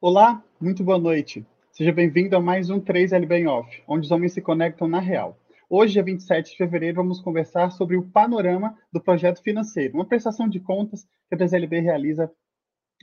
[0.00, 1.44] Olá, muito boa noite.
[1.72, 5.36] Seja bem-vindo a mais um 3LB em Off, onde os homens se conectam na real.
[5.68, 10.48] Hoje, dia 27 de fevereiro, vamos conversar sobre o panorama do projeto financeiro, uma prestação
[10.48, 12.30] de contas que a 3LB realiza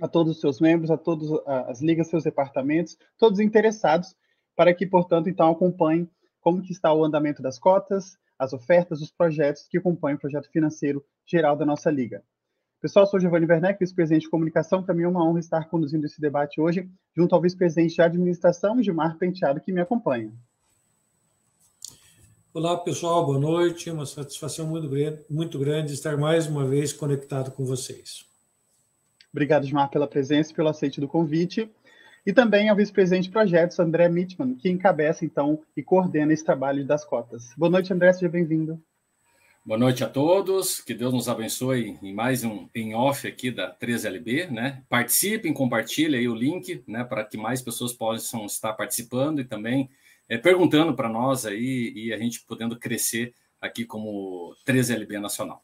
[0.01, 1.29] a todos os seus membros, a todas
[1.67, 4.15] as ligas, seus departamentos, todos interessados,
[4.55, 6.09] para que, portanto, então acompanhem
[6.39, 10.49] como que está o andamento das cotas, as ofertas, os projetos que acompanham o projeto
[10.49, 12.23] financeiro geral da nossa liga.
[12.85, 14.83] Pessoal, sou Giovanni Werneck, vice-presidente de comunicação.
[14.83, 18.79] Para mim é uma honra estar conduzindo esse debate hoje, junto ao vice-presidente de administração,
[18.79, 20.31] Gilmar Penteado, que me acompanha.
[22.53, 23.89] Olá, pessoal, boa noite.
[23.89, 28.23] É uma satisfação muito grande, muito grande estar mais uma vez conectado com vocês.
[29.33, 31.67] Obrigado, Gilmar, pela presença e pelo aceite do convite.
[32.23, 36.85] E também ao vice-presidente de projetos, André Mitman, que encabeça, então, e coordena esse trabalho
[36.85, 37.51] das cotas.
[37.57, 38.79] Boa noite, André, seja bem-vindo.
[39.65, 43.75] Boa noite a todos, que Deus nos abençoe em mais um em off aqui da
[43.75, 44.83] 3LB, né?
[44.87, 49.89] Participem, compartilhem aí o link, né, para que mais pessoas possam estar participando e também
[50.29, 55.63] é, perguntando para nós aí e a gente podendo crescer aqui como 3LB Nacional.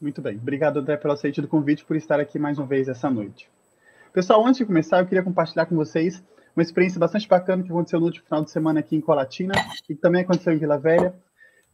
[0.00, 3.10] Muito bem, obrigado André pelo aceite do convite por estar aqui mais uma vez essa
[3.10, 3.46] noite.
[4.14, 6.24] Pessoal, antes de começar, eu queria compartilhar com vocês
[6.56, 9.52] uma experiência bastante bacana que aconteceu no último final de semana aqui em Colatina
[9.86, 11.14] e também aconteceu em Vila Velha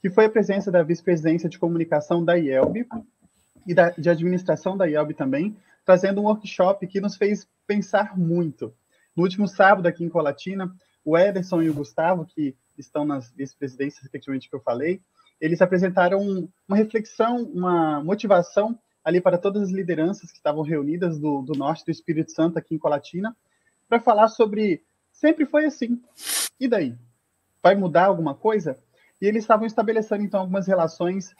[0.01, 2.87] que foi a presença da vice-presidência de comunicação da IELB
[3.67, 8.75] e da, de administração da IELB também, trazendo um workshop que nos fez pensar muito.
[9.17, 10.73] No último sábado, aqui em Colatina,
[11.05, 15.01] o Ederson e o Gustavo, que estão nas vice-presidências, respectivamente, que eu falei,
[15.41, 21.43] eles apresentaram uma reflexão, uma motivação ali para todas as lideranças que estavam reunidas do,
[21.43, 23.35] do norte do Espírito Santo, aqui em Colatina,
[23.89, 24.83] para falar sobre
[25.13, 26.01] sempre foi assim.
[26.61, 26.95] E daí?
[27.63, 28.79] Vai mudar alguma coisa?
[29.21, 31.35] E eles estavam estabelecendo, então, algumas relações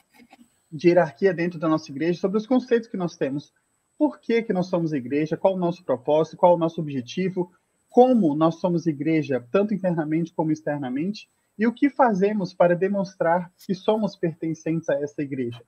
[0.71, 3.53] de hierarquia dentro da nossa igreja sobre os conceitos que nós temos.
[3.97, 5.37] Por que, que nós somos igreja?
[5.37, 6.37] Qual o nosso propósito?
[6.37, 7.51] Qual o nosso objetivo?
[7.89, 11.29] Como nós somos igreja, tanto internamente como externamente?
[11.57, 15.61] E o que fazemos para demonstrar que somos pertencentes a essa igreja?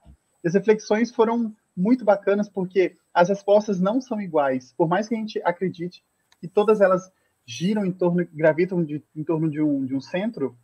[0.46, 4.74] As reflexões foram muito bacanas porque as respostas não são iguais.
[4.78, 6.04] Por mais que a gente acredite
[6.40, 7.12] que todas elas
[7.46, 10.58] giram em torno, gravitam de, em torno de um, de um centro,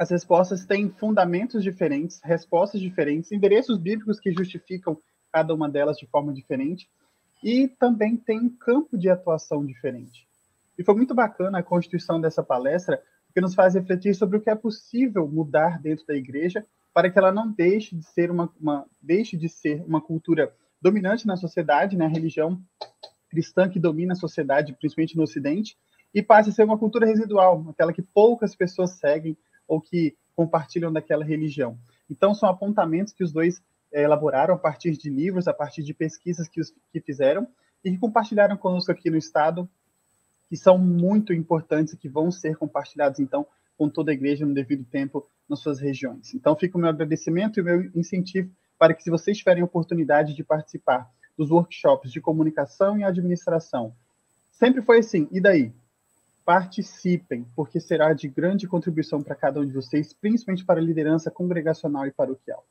[0.00, 4.96] as respostas têm fundamentos diferentes, respostas diferentes, endereços bíblicos que justificam
[5.30, 6.88] cada uma delas de forma diferente,
[7.44, 10.26] e também tem um campo de atuação diferente.
[10.78, 14.48] E foi muito bacana a constituição dessa palestra, porque nos faz refletir sobre o que
[14.48, 18.86] é possível mudar dentro da igreja para que ela não deixe de ser uma, uma
[19.02, 20.50] deixe de ser uma cultura
[20.80, 22.58] dominante na sociedade, né, a religião
[23.28, 25.76] cristã que domina a sociedade, principalmente no Ocidente,
[26.14, 29.36] e passe a ser uma cultura residual, aquela que poucas pessoas seguem,
[29.70, 31.78] ou que compartilham daquela religião.
[32.10, 35.94] Então, são apontamentos que os dois é, elaboraram a partir de livros, a partir de
[35.94, 37.46] pesquisas que, os, que fizeram
[37.84, 39.70] e que compartilharam conosco aqui no Estado,
[40.48, 43.46] que são muito importantes e que vão ser compartilhados, então,
[43.78, 46.34] com toda a igreja no devido tempo nas suas regiões.
[46.34, 50.34] Então, fica o meu agradecimento e o meu incentivo para que, se vocês tiverem oportunidade
[50.34, 53.94] de participar dos workshops de comunicação e administração,
[54.50, 55.72] sempre foi assim, e daí?
[56.44, 61.30] Participem, porque será de grande contribuição para cada um de vocês, principalmente para a liderança
[61.30, 62.66] congregacional e paroquial.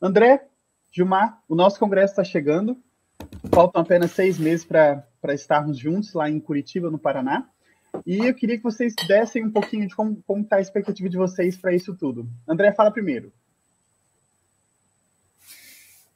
[0.00, 0.46] André,
[0.90, 2.76] Gilmar, o nosso congresso está chegando.
[3.52, 7.48] Faltam apenas seis meses para estarmos juntos lá em Curitiba, no Paraná.
[8.06, 11.56] E eu queria que vocês dessem um pouquinho de como está a expectativa de vocês
[11.56, 12.28] para isso tudo.
[12.48, 13.32] André, fala primeiro.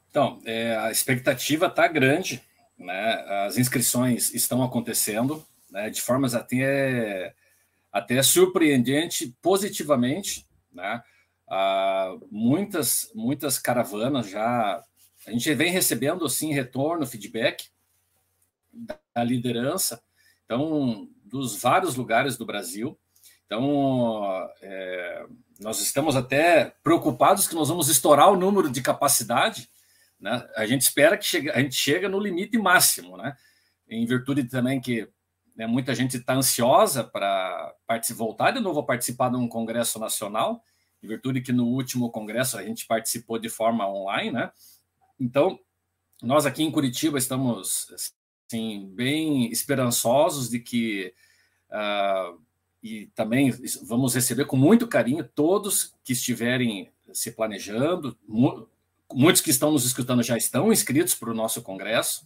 [0.09, 2.41] Então, é, a expectativa está grande,
[2.77, 3.13] né?
[3.45, 5.45] As inscrições estão acontecendo
[5.77, 7.35] né, de formas até,
[7.93, 11.03] até surpreendente positivamente, né?
[11.47, 14.83] Ah, muitas, muitas caravanas já.
[15.27, 17.69] A gente vem recebendo assim retorno, feedback
[18.73, 20.01] da liderança,
[20.45, 22.97] então, dos vários lugares do Brasil.
[23.45, 25.27] Então, é,
[25.59, 29.69] nós estamos até preocupados que nós vamos estourar o número de capacidade.
[30.19, 30.43] Né?
[30.55, 33.37] A gente espera que chegue, a gente chega no limite máximo, né?
[33.87, 35.07] Em virtude também que
[35.57, 37.75] né, muita gente está ansiosa para
[38.15, 40.63] voltar de novo a participar de um congresso nacional,
[41.01, 44.51] em virtude que no último congresso a gente participou de forma online, né?
[45.19, 45.59] Então,
[46.21, 47.91] nós aqui em Curitiba estamos
[48.47, 51.13] assim, bem esperançosos de que
[51.71, 52.39] uh,
[52.81, 53.51] e também
[53.83, 58.15] vamos receber com muito carinho todos que estiverem se planejando,
[59.11, 62.25] muitos que estão nos escutando já estão inscritos para o nosso congresso,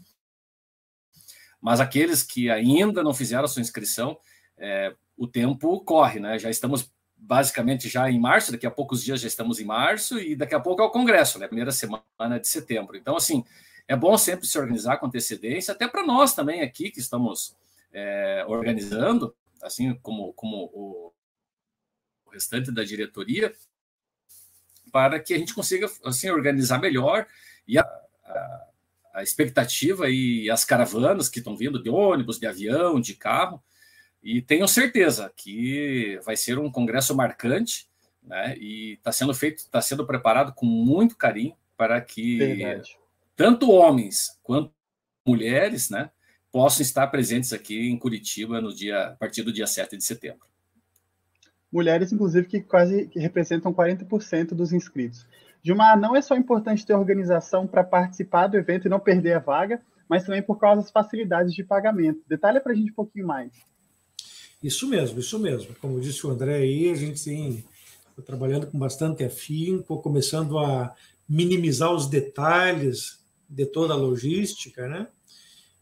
[1.62, 4.18] mas aqueles que ainda não fizeram a sua inscrição,
[4.58, 6.40] é, o tempo corre, né?
[6.40, 10.36] Já estamos basicamente já em março, daqui a poucos dias já estamos em março, e
[10.36, 11.48] daqui a pouco é o Congresso, né?
[11.48, 12.98] Primeira semana de setembro.
[12.98, 13.46] Então, assim,
[13.88, 17.56] é bom sempre se organizar com antecedência, até para nós também aqui que estamos
[17.94, 21.14] é, organizando, assim como, como o,
[22.26, 23.54] o restante da diretoria,
[24.92, 27.28] para que a gente consiga assim organizar melhor
[27.68, 28.68] e a, a,
[29.14, 33.62] a expectativa e as caravanas que estão vindo de ônibus, de avião, de carro,
[34.24, 37.88] e tenho certeza que vai ser um congresso marcante,
[38.22, 38.56] né?
[38.58, 42.98] E está sendo feito, está sendo preparado com muito carinho para que Verdade.
[43.36, 44.72] tanto homens quanto
[45.26, 46.10] mulheres, né,
[46.52, 50.48] possam estar presentes aqui em Curitiba no dia a partir do dia 7 de setembro.
[51.72, 55.26] Mulheres, inclusive, que quase que representam 40% dos inscritos.
[55.64, 59.40] Gilmar, não é só importante ter organização para participar do evento e não perder a
[59.40, 62.22] vaga, mas também por causa das facilidades de pagamento.
[62.28, 63.52] Detalhe para a gente um pouquinho mais.
[64.62, 65.74] Isso mesmo, isso mesmo.
[65.76, 67.64] Como disse o André aí, a gente tem
[68.16, 70.94] tá trabalhando com bastante afinco, começando a
[71.28, 73.20] minimizar os detalhes
[73.50, 75.08] de toda a logística, né?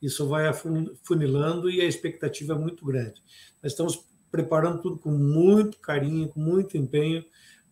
[0.01, 3.21] Isso vai afunilando e a expectativa é muito grande.
[3.61, 7.25] Nós estamos preparando tudo com muito carinho, com muito empenho,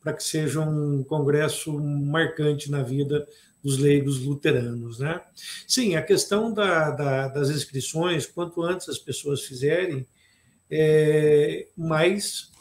[0.08, 3.28] para que seja um congresso marcante na vida
[3.62, 5.22] dos leigos luteranos, né?
[5.68, 10.08] Sim, a questão da, da, das inscrições, quanto antes as pessoas fizerem,
[10.72, 12.54] é, mais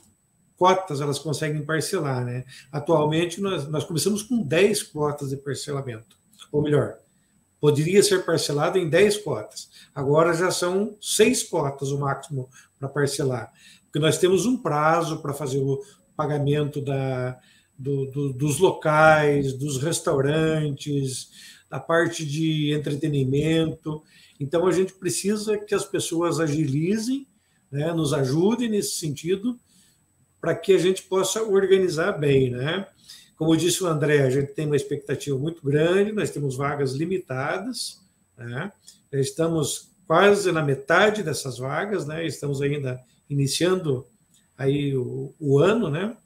[0.56, 2.24] cotas elas conseguem parcelar.
[2.24, 2.44] Né?
[2.72, 6.16] Atualmente, nós, nós começamos com 10 cotas de parcelamento,
[6.50, 6.98] ou melhor,
[7.60, 9.70] poderia ser parcelado em 10 cotas.
[9.94, 13.52] Agora já são seis cotas o máximo para parcelar,
[13.84, 15.80] porque nós temos um prazo para fazer o
[16.16, 17.38] pagamento da,
[17.78, 21.30] do, do, dos locais, dos restaurantes,
[21.68, 24.02] da parte de entretenimento.
[24.40, 27.26] Então, a gente precisa que as pessoas agilizem
[27.70, 29.58] né, nos ajude nesse sentido,
[30.40, 32.50] para que a gente possa organizar bem.
[32.50, 32.86] Né?
[33.36, 38.00] Como disse o André, a gente tem uma expectativa muito grande, nós temos vagas limitadas,
[38.36, 38.72] né?
[39.12, 42.24] estamos quase na metade dessas vagas, né?
[42.24, 44.06] estamos ainda iniciando
[44.56, 46.16] aí o, o ano, né?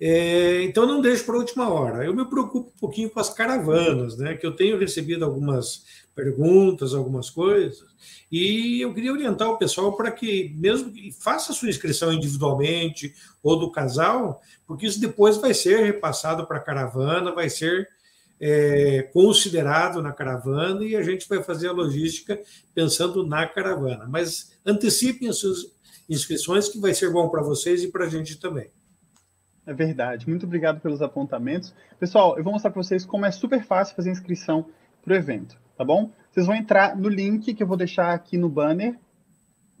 [0.00, 2.04] É, então não deixo para a última hora.
[2.04, 4.36] Eu me preocupo um pouquinho com as caravanas, né?
[4.36, 5.84] Que eu tenho recebido algumas
[6.14, 7.84] perguntas, algumas coisas,
[8.30, 13.58] e eu queria orientar o pessoal para que mesmo que faça sua inscrição individualmente ou
[13.58, 17.88] do casal, porque isso depois vai ser repassado para a caravana, vai ser
[18.40, 22.40] é, considerado na caravana e a gente vai fazer a logística
[22.74, 24.06] pensando na caravana.
[24.08, 25.70] Mas antecipem as suas
[26.08, 28.70] inscrições, que vai ser bom para vocês e para a gente também.
[29.66, 30.28] É verdade.
[30.28, 31.74] Muito obrigado pelos apontamentos.
[31.98, 34.66] Pessoal, eu vou mostrar para vocês como é super fácil fazer inscrição
[35.02, 36.10] para o evento tá bom?
[36.30, 38.96] Vocês vão entrar no link que eu vou deixar aqui no banner,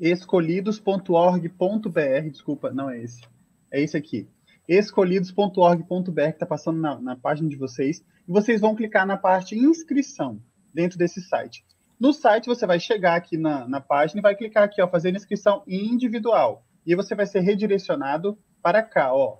[0.00, 3.22] escolhidos.org.br, desculpa, não é esse,
[3.70, 4.28] é esse aqui,
[4.68, 9.56] escolhidos.org.br, que está passando na, na página de vocês, e vocês vão clicar na parte
[9.56, 10.42] inscrição
[10.74, 11.64] dentro desse site.
[12.02, 15.14] No site, você vai chegar aqui na, na página e vai clicar aqui, ó, fazer
[15.14, 16.66] inscrição individual.
[16.84, 19.38] E você vai ser redirecionado para cá, ó.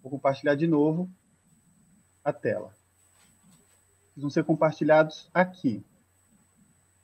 [0.00, 1.10] Vou compartilhar de novo
[2.22, 2.72] a tela
[4.16, 5.84] vão ser compartilhados aqui.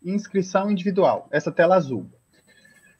[0.02, 2.10] Inscrição individual, essa tela azul.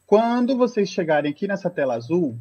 [0.07, 2.39] Quando vocês chegarem aqui nessa tela azul,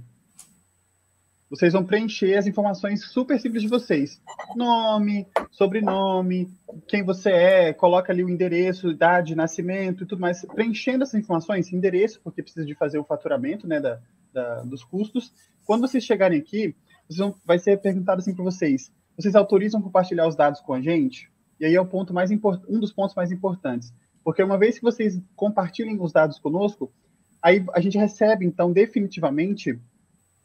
[1.51, 4.21] vocês vão preencher as informações super simples de vocês.
[4.55, 6.49] Nome, sobrenome,
[6.87, 10.45] quem você é, coloca ali o endereço, idade, nascimento e tudo mais.
[10.45, 13.99] Preenchendo essas informações, endereço, porque precisa de fazer o faturamento né, da,
[14.31, 15.33] da dos custos.
[15.65, 16.73] Quando vocês chegarem aqui,
[17.17, 21.29] vão, vai ser perguntado assim para vocês, vocês autorizam compartilhar os dados com a gente?
[21.59, 23.93] E aí é o ponto mais um dos pontos mais importantes.
[24.23, 26.89] Porque uma vez que vocês compartilhem os dados conosco,
[27.41, 29.77] aí a gente recebe, então, definitivamente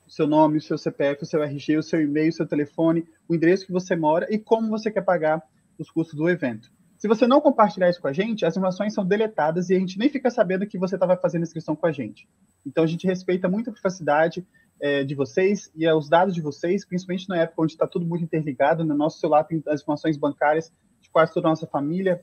[0.08, 3.34] seu nome, o seu CPF, o seu RG, o seu e-mail, o seu telefone, o
[3.34, 5.42] endereço que você mora e como você quer pagar
[5.78, 6.70] os custos do evento.
[6.96, 9.98] Se você não compartilhar isso com a gente, as informações são deletadas e a gente
[9.98, 12.26] nem fica sabendo que você estava fazendo inscrição com a gente.
[12.64, 14.46] Então a gente respeita muito a privacidade
[14.80, 18.24] é, de vocês e os dados de vocês, principalmente na época onde está tudo muito
[18.24, 20.72] interligado, no nosso celular tem as informações bancárias
[21.16, 22.22] quase toda a nossa família,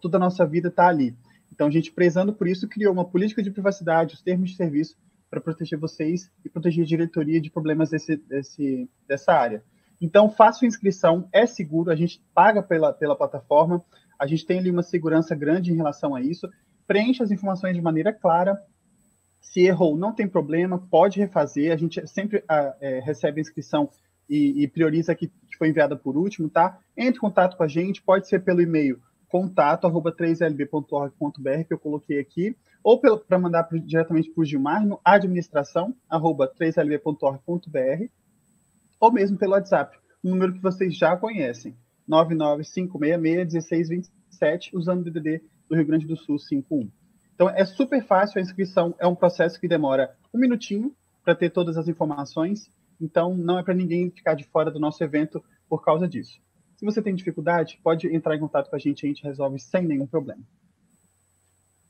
[0.00, 1.14] toda a nossa vida está ali.
[1.52, 4.96] Então, a gente, prezando por isso, criou uma política de privacidade, os termos de serviço,
[5.30, 9.62] para proteger vocês e proteger a diretoria de problemas desse, desse, dessa área.
[10.00, 13.84] Então, faça sua inscrição, é seguro, a gente paga pela, pela plataforma,
[14.18, 16.48] a gente tem ali uma segurança grande em relação a isso.
[16.86, 18.60] Preencha as informações de maneira clara.
[19.40, 21.72] Se errou, não tem problema, pode refazer.
[21.72, 23.88] A gente sempre ah, é, recebe a inscrição
[24.28, 26.78] e, e prioriza que, que foi enviada por último, tá?
[26.96, 31.78] Entre em contato com a gente, pode ser pelo e-mail contato arroba 3lb.org.br que eu
[31.78, 38.06] coloquei aqui, ou para mandar pro, diretamente para o Gilmar no administração arroba 3lb.org.br,
[38.98, 41.76] ou mesmo pelo WhatsApp, um número que vocês já conhecem,
[42.08, 46.90] 995661627, usando o DDD do Rio Grande do Sul 51.
[47.34, 50.94] Então é super fácil a inscrição, é um processo que demora um minutinho
[51.24, 52.70] para ter todas as informações.
[53.00, 56.38] Então não é para ninguém ficar de fora do nosso evento por causa disso.
[56.76, 59.86] Se você tem dificuldade, pode entrar em contato com a gente, a gente resolve sem
[59.86, 60.42] nenhum problema.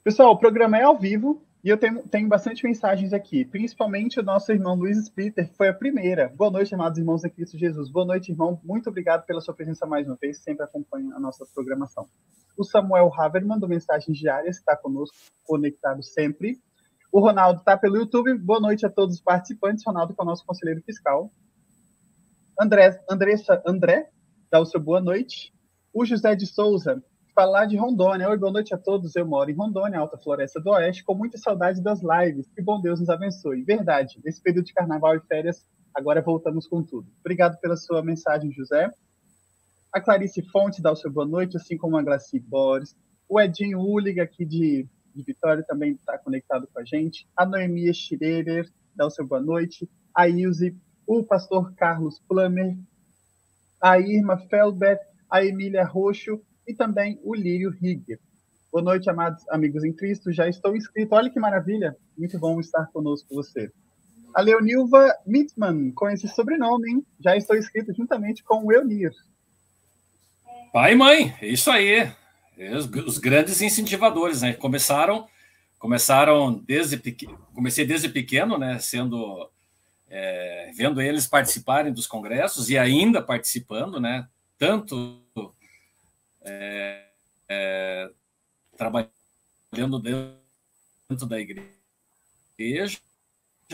[0.02, 4.22] Pessoal, o programa é ao vivo e eu tenho, tenho bastante mensagens aqui, principalmente o
[4.22, 6.32] nosso irmão Luiz Splitter, que foi a primeira.
[6.34, 7.90] Boa noite, amados irmãos em Cristo Jesus.
[7.90, 8.58] Boa noite, irmão.
[8.64, 12.08] Muito obrigado pela sua presença mais uma vez, sempre acompanha a nossa programação.
[12.56, 15.14] O Samuel Haver mandou mensagens diárias, está conosco,
[15.44, 16.58] conectado sempre.
[17.12, 18.38] O Ronaldo está pelo YouTube.
[18.38, 19.84] Boa noite a todos os participantes.
[19.84, 21.30] Ronaldo, é o nosso conselheiro fiscal.
[22.58, 24.08] André, Andressa, André,
[24.50, 25.52] dá o seu boa noite.
[25.92, 28.28] O José de Souza, falar de Rondônia.
[28.28, 29.14] Oi, boa noite a todos.
[29.14, 32.50] Eu moro em Rondônia, Alta Floresta do Oeste, com muita saudade das lives.
[32.54, 33.62] Que bom Deus nos abençoe.
[33.62, 37.06] Verdade, nesse período de carnaval e férias, agora voltamos com tudo.
[37.20, 38.92] Obrigado pela sua mensagem, José.
[39.92, 42.96] A Clarice Fonte dá o seu boa noite, assim como a Glaci Boris.
[43.28, 47.28] O Edinho Uliga, aqui de, de Vitória, também está conectado com a gente.
[47.36, 49.88] A Noemia Schreiber dá o seu boa noite.
[50.14, 52.76] A Ilse, o pastor Carlos Plummer,
[53.80, 58.18] a Irma Felbert, a Emília Roxo e também o Lírio Rigger.
[58.70, 60.32] Boa noite, amados amigos em Cristo.
[60.32, 61.14] Já estou inscrito.
[61.14, 61.96] Olha que maravilha.
[62.16, 63.72] Muito bom estar conosco você.
[64.32, 67.06] A Leonilva Mittman, com esse sobrenome, hein?
[67.18, 69.10] Já estou inscrito juntamente com o Eunir.
[70.72, 72.12] Pai e mãe, é isso aí.
[72.76, 74.52] Os, os grandes incentivadores, né?
[74.52, 75.26] Começaram,
[75.76, 78.78] começaram desde pequeno, comecei desde pequeno, né?
[78.78, 79.50] Sendo
[80.08, 84.28] é, vendo eles participarem dos congressos e ainda participando, né?
[84.56, 85.20] Tanto
[86.42, 87.04] é,
[87.48, 88.10] é,
[88.76, 92.98] trabalhando dentro da igreja.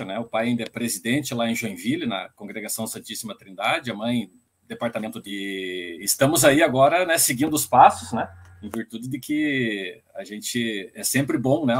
[0.04, 0.18] Né?
[0.18, 4.30] O pai ainda é presidente lá em Joinville, na Congregação Santíssima Trindade, a mãe,
[4.66, 5.98] departamento de.
[6.00, 8.28] Estamos aí agora né, seguindo os passos, né?
[8.62, 11.74] Em virtude de que a gente é sempre bom, né?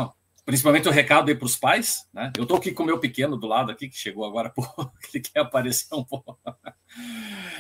[0.45, 2.33] Principalmente o recado aí para os pais, né?
[2.37, 4.63] Eu estou aqui com o meu pequeno do lado aqui, que chegou agora, que
[5.19, 6.39] ele quer aparecer um pouco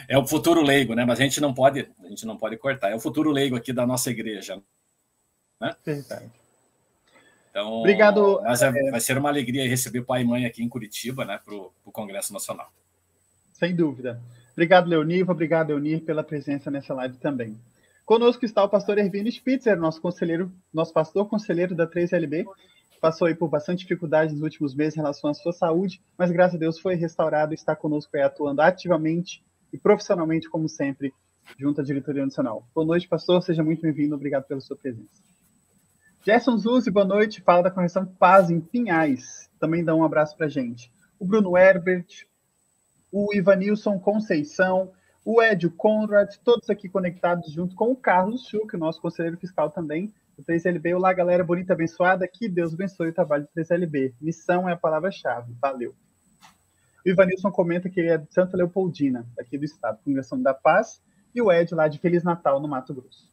[0.08, 1.04] é o futuro leigo, né?
[1.04, 2.90] Mas a gente não pode, a gente não pode cortar.
[2.90, 4.62] É o futuro leigo aqui da nossa igreja,
[5.60, 5.74] né?
[5.84, 6.30] Verdade.
[7.50, 8.40] Então, Obrigado.
[8.42, 11.54] Mas é, vai ser uma alegria receber pai e mãe aqui em Curitiba, né, para
[11.54, 12.70] o Congresso Nacional.
[13.54, 14.20] Sem dúvida.
[14.52, 15.32] Obrigado, Leoniva.
[15.32, 17.58] Obrigado, Eunir, pela presença nessa live também.
[18.04, 22.44] Conosco está o pastor Ervino Spitzer, nosso conselheiro, nosso pastor conselheiro da 3LB.
[23.00, 26.56] Passou aí por bastante dificuldade nos últimos meses em relação à sua saúde, mas graças
[26.56, 31.12] a Deus foi restaurado e está conosco aí atuando ativamente e profissionalmente, como sempre,
[31.58, 32.66] junto à diretoria nacional.
[32.74, 35.22] Boa noite, pastor, seja muito bem-vindo, obrigado pela sua presença.
[36.24, 40.48] Gerson Zuzzi, boa noite, fala da Correção Paz em Pinhais, também dá um abraço para
[40.48, 40.90] gente.
[41.18, 42.26] O Bruno Herbert,
[43.12, 44.90] o Ivanilson Conceição,
[45.24, 50.12] o Edio Conrad, todos aqui conectados junto com o Carlos Schuch, nosso conselheiro fiscal também,
[50.36, 50.94] do 3LB.
[50.94, 54.12] Olá, galera bonita, abençoada, que Deus abençoe o trabalho do 3LB.
[54.20, 55.94] Missão é a palavra-chave, valeu.
[57.04, 61.00] O Ivanilson comenta que ele é de Santa Leopoldina, aqui do estado, Congregação da Paz,
[61.34, 63.30] e o Ed lá de Feliz Natal, no Mato Grosso.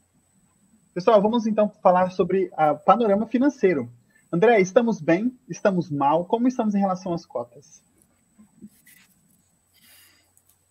[0.93, 3.91] Pessoal, vamos então falar sobre o panorama financeiro.
[4.31, 5.37] André, estamos bem?
[5.49, 6.23] Estamos mal?
[6.25, 7.83] Como estamos em relação às cotas?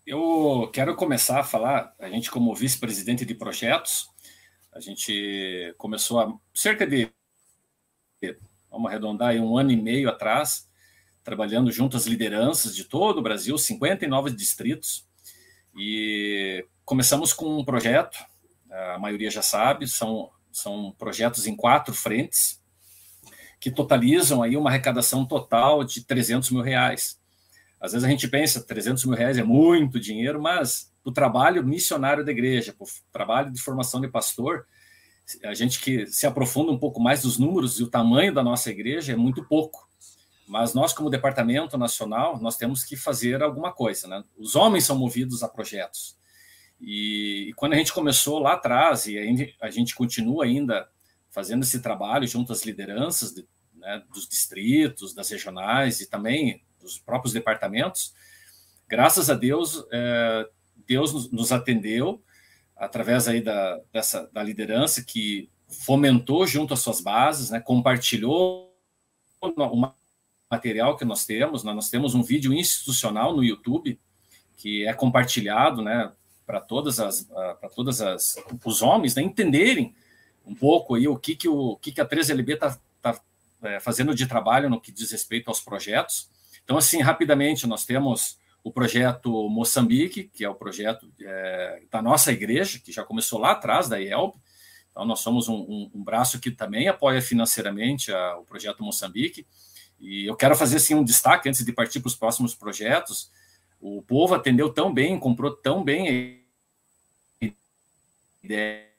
[0.06, 4.11] Eu quero começar a falar, a gente como vice-presidente de projetos,
[4.72, 7.10] a gente começou há cerca de,
[8.70, 10.68] vamos arredondar aí, um ano e meio atrás,
[11.22, 15.06] trabalhando junto às lideranças de todo o Brasil, 59 distritos,
[15.76, 18.18] e começamos com um projeto,
[18.70, 22.60] a maioria já sabe, são, são projetos em quatro frentes,
[23.60, 27.20] que totalizam aí uma arrecadação total de 300 mil reais.
[27.80, 32.24] Às vezes a gente pensa, 300 mil reais é muito dinheiro, mas o trabalho missionário
[32.24, 34.66] da igreja, o trabalho de formação de pastor,
[35.44, 38.70] a gente que se aprofunda um pouco mais dos números e o tamanho da nossa
[38.70, 39.88] igreja é muito pouco.
[40.46, 44.08] Mas nós, como departamento nacional, nós temos que fazer alguma coisa.
[44.08, 44.22] Né?
[44.36, 46.18] Os homens são movidos a projetos.
[46.80, 49.16] E, e quando a gente começou lá atrás, e
[49.60, 50.88] a gente continua ainda
[51.30, 56.98] fazendo esse trabalho junto às lideranças de, né, dos distritos, das regionais e também dos
[56.98, 58.12] próprios departamentos,
[58.88, 60.48] graças a Deus, é,
[60.86, 62.22] Deus nos, atendeu
[62.76, 68.72] através aí da, dessa, da liderança que fomentou junto às suas bases, né, compartilhou
[69.40, 69.94] uma
[70.52, 71.72] material que nós temos, né?
[71.72, 73.98] nós temos um vídeo institucional no YouTube
[74.58, 76.12] que é compartilhado, né,
[76.46, 79.94] para todas as para todas as os homens né, entenderem
[80.44, 83.18] um pouco aí o que que o que que a 3LB está tá,
[83.62, 86.28] é, fazendo de trabalho no que diz respeito aos projetos.
[86.62, 92.30] Então assim rapidamente nós temos o projeto Moçambique, que é o projeto é, da nossa
[92.30, 94.34] igreja, que já começou lá atrás da IELB,
[94.90, 99.46] Então, nós somos um, um, um braço que também apoia financeiramente a, o projeto Moçambique.
[99.98, 103.30] E eu quero fazer assim, um destaque antes de partir para os próximos projetos.
[103.80, 106.44] O povo atendeu tão bem, comprou tão bem
[107.40, 107.46] a
[108.44, 108.92] ideia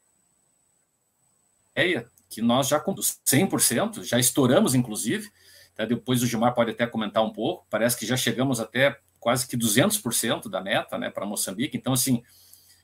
[2.29, 5.29] que nós já com 100%, já estouramos, inclusive.
[5.73, 7.65] Até depois o Gilmar pode até comentar um pouco.
[7.69, 11.77] Parece que já chegamos até quase que 200% da meta né, para Moçambique.
[11.77, 12.21] Então, assim,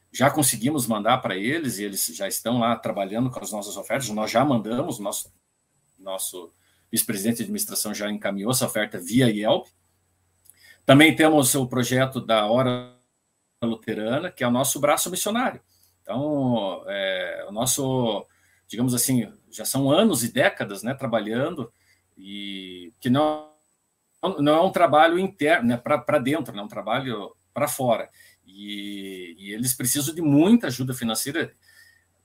[0.10, 4.08] já conseguimos mandar para eles e eles já estão lá trabalhando com as nossas ofertas.
[4.10, 5.34] Nós já mandamos, nosso,
[6.00, 6.50] nosso
[6.90, 9.68] vice-presidente de administração já encaminhou essa oferta via Yelp.
[10.86, 12.96] Também temos o projeto da Hora
[13.62, 15.60] Luterana, que é o nosso braço missionário.
[16.02, 18.26] Então, é, o nosso,
[18.66, 21.70] digamos assim, já são anos e décadas né, trabalhando
[22.18, 23.52] e que não,
[24.22, 28.10] não é um trabalho interno, né, para dentro, né, é um trabalho para fora.
[28.46, 31.54] E, e, eles precisam de muita ajuda financeira,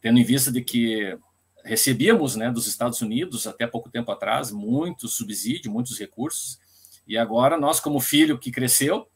[0.00, 1.16] tendo em vista de que
[1.64, 6.58] recebíamos né, dos Estados Unidos, até pouco tempo atrás, muito subsídio, muitos recursos,
[7.06, 9.08] e agora nós, como filho que cresceu,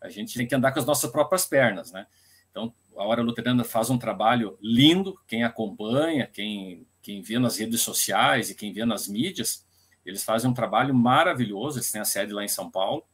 [0.00, 1.92] a gente tem que andar com as nossas próprias pernas.
[1.92, 2.06] Né?
[2.50, 7.80] Então, a Hora Luterana faz um trabalho lindo, quem acompanha, quem, quem vê nas redes
[7.80, 9.65] sociais e quem vê nas mídias,
[10.06, 13.04] eles fazem um trabalho maravilhoso, eles têm a sede lá em São Paulo,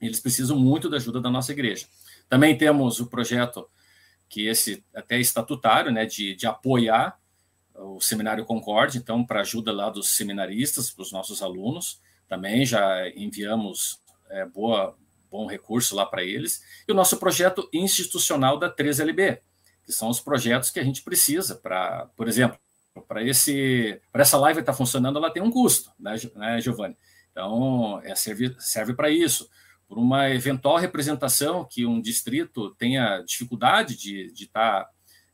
[0.00, 1.86] eles precisam muito da ajuda da nossa igreja.
[2.28, 3.68] Também temos o projeto
[4.28, 7.18] que esse até é estatutário, né, de, de apoiar
[7.74, 13.08] o Seminário Concorde, então, para ajuda lá dos seminaristas, para os nossos alunos, também já
[13.10, 14.96] enviamos é, boa,
[15.30, 19.40] bom recurso lá para eles, e o nosso projeto institucional da 3LB,
[19.84, 22.58] que são os projetos que a gente precisa para, por exemplo,
[23.06, 26.96] para esse para essa live estar tá funcionando, ela tem um custo, né, né Giovanni?
[27.30, 29.48] Então, é, serve, serve para isso
[29.88, 34.88] por uma eventual representação que um distrito tenha dificuldade de estar de tá,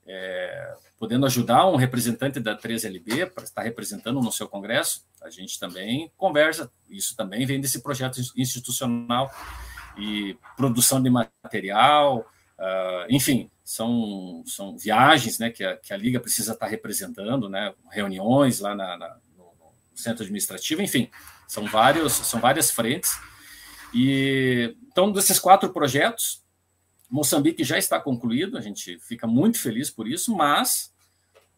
[0.07, 5.61] é, podendo ajudar um representante da 3LB para estar representando no seu congresso, a gente
[5.61, 6.73] também conversa.
[6.89, 9.31] Isso também vem desse projeto institucional
[9.99, 12.21] e produção de material,
[12.59, 17.75] uh, enfim, são, são viagens né, que, a, que a Liga precisa estar representando, né,
[17.91, 19.53] reuniões lá na, na, no
[19.93, 21.11] centro administrativo, enfim,
[21.49, 23.19] são, vários, são várias frentes
[23.93, 26.45] e então, desses quatro projetos,
[27.11, 30.95] Moçambique já está concluído, a gente fica muito feliz por isso, mas,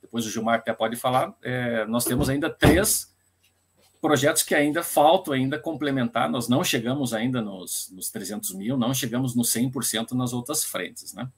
[0.00, 3.14] depois o Gilmar até pode falar, é, nós temos ainda três
[4.00, 8.94] projetos que ainda faltam ainda complementar, nós não chegamos ainda nos, nos 300 mil, não
[8.94, 11.28] chegamos no 100% nas outras frentes, né?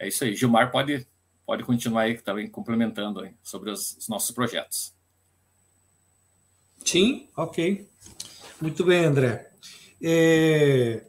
[0.00, 1.06] É isso aí, Gilmar pode,
[1.44, 4.94] pode continuar aí também complementando sobre os, os nossos projetos.
[6.82, 7.86] Sim, ok.
[8.62, 9.50] Muito bem, André.
[10.02, 11.02] É,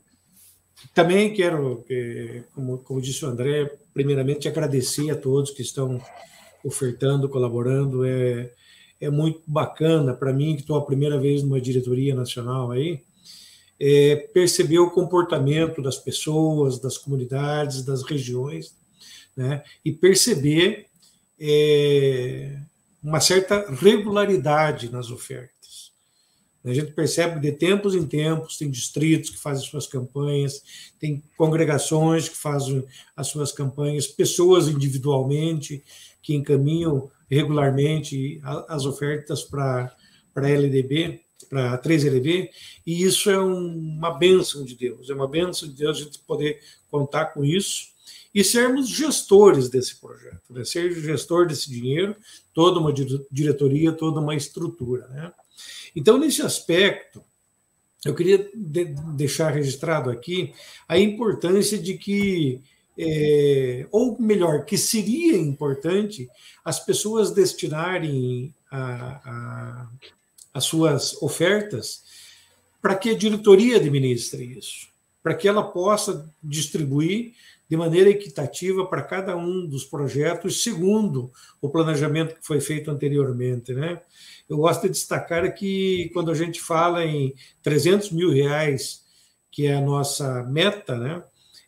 [0.93, 5.97] também quero, é, como, como disse o André, primeiramente agradecer a todos que estão
[6.61, 8.03] ofertando, colaborando.
[8.03, 8.51] É,
[8.99, 13.01] é muito bacana para mim, que estou a primeira vez numa diretoria nacional aí,
[13.79, 18.75] é, perceber o comportamento das pessoas, das comunidades, das regiões,
[19.41, 19.63] né?
[19.83, 20.85] e perceber
[21.39, 22.57] é,
[23.01, 25.91] uma certa regularidade nas ofertas.
[26.63, 30.61] A gente percebe de tempos em tempos tem distritos que fazem suas campanhas,
[30.99, 35.83] tem congregações que fazem as suas campanhas, pessoas individualmente
[36.21, 39.91] que encaminham regularmente as ofertas para
[40.35, 42.49] a LDB, para 3LB,
[42.85, 46.59] e isso é uma bênção de Deus, é uma bênção de Deus a gente poder
[46.91, 47.91] contar com isso
[48.33, 50.63] e sermos gestores desse projeto, né?
[50.63, 52.15] ser gestor desse dinheiro,
[52.53, 52.93] toda uma
[53.29, 55.07] diretoria, toda uma estrutura.
[55.07, 55.31] Né?
[55.95, 57.23] Então, nesse aspecto,
[58.05, 60.53] eu queria de deixar registrado aqui
[60.87, 62.61] a importância de que,
[62.97, 66.29] é, ou melhor, que seria importante
[66.63, 69.89] as pessoas destinarem a, a,
[70.53, 72.03] as suas ofertas
[72.81, 74.87] para que a diretoria administre isso,
[75.21, 77.33] para que ela possa distribuir
[77.71, 81.31] de maneira equitativa para cada um dos projetos, segundo
[81.61, 83.73] o planejamento que foi feito anteriormente.
[83.73, 84.01] Né?
[84.49, 89.05] Eu gosto de destacar que quando a gente fala em 300 mil reais,
[89.49, 91.23] que é a nossa meta, né?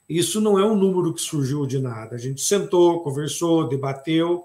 [0.10, 2.16] isso não é um número que surgiu de nada.
[2.16, 4.44] A gente sentou, conversou, debateu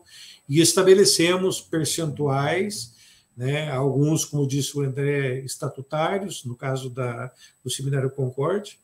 [0.49, 2.95] e estabelecemos percentuais,
[3.37, 3.69] né?
[3.73, 7.33] alguns, como disse o André, estatutários, no caso da,
[7.65, 8.79] do Seminário Concorde,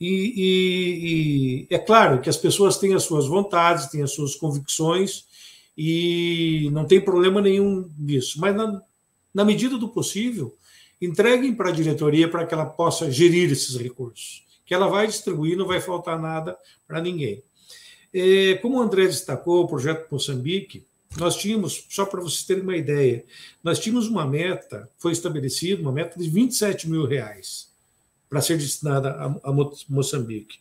[0.00, 0.06] e,
[0.36, 5.26] e, e, é claro que as pessoas têm as suas vontades, têm as suas convicções,
[5.76, 8.40] e não tem problema nenhum nisso.
[8.40, 8.82] Mas, na,
[9.34, 10.56] na medida do possível,
[11.00, 15.56] entreguem para a diretoria para que ela possa gerir esses recursos, que ela vai distribuir,
[15.56, 16.56] não vai faltar nada
[16.86, 17.42] para ninguém.
[18.12, 20.84] É, como o André destacou, o projeto Moçambique,
[21.16, 23.24] nós tínhamos, só para vocês terem uma ideia,
[23.62, 27.67] nós tínhamos uma meta, foi estabelecida uma meta de 27 mil reais
[28.28, 29.52] para ser destinada a, a
[29.88, 30.58] Moçambique.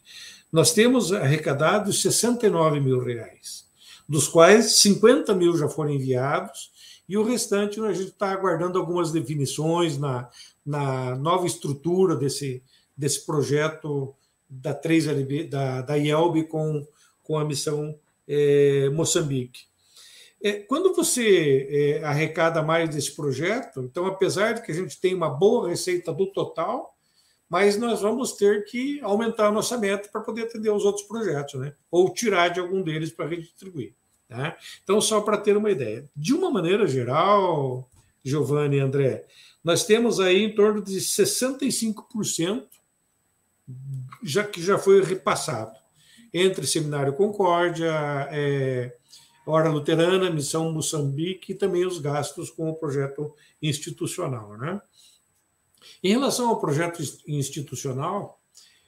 [0.51, 3.65] Nós temos arrecadado 69 mil reais,
[4.07, 6.71] dos quais 50 mil já foram enviados
[7.07, 10.29] e o restante a gente está aguardando algumas definições na,
[10.65, 12.61] na nova estrutura desse,
[12.95, 14.13] desse projeto
[14.49, 16.85] da 3LB, da, da IELB com,
[17.23, 19.67] com a missão é, Moçambique.
[20.41, 25.15] É, quando você é, arrecada mais desse projeto, então, apesar de que a gente tem
[25.15, 26.96] uma boa receita do total,
[27.49, 31.59] mas nós vamos ter que aumentar a nossa meta para poder atender os outros projetos,
[31.59, 31.73] né?
[31.89, 33.93] ou tirar de algum deles para redistribuir.
[34.29, 34.55] Né?
[34.83, 36.09] Então, só para ter uma ideia.
[36.15, 37.89] De uma maneira geral,
[38.23, 39.25] Giovanni e André,
[39.63, 42.67] nós temos aí em torno de 65%
[44.23, 45.75] já que já foi repassado
[46.33, 47.91] entre Seminário Concórdia,
[48.31, 48.95] é,
[49.45, 54.57] Hora Luterana, Missão Moçambique e também os gastos com o projeto institucional.
[54.57, 54.81] Né?
[56.03, 58.41] Em relação ao projeto institucional,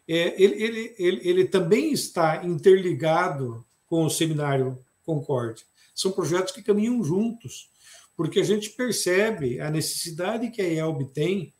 [0.07, 5.65] é, ele, ele, ele, ele também está interligado com o Seminário Concórdia.
[5.93, 7.69] São projetos que caminham juntos,
[8.15, 11.53] porque a gente percebe a necessidade que a IELB tem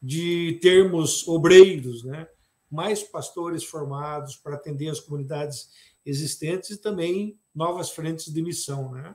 [0.00, 2.28] de termos obreiros, né?
[2.70, 5.70] mais pastores formados para atender as comunidades
[6.04, 8.92] existentes e também novas frentes de missão.
[8.92, 9.14] Né?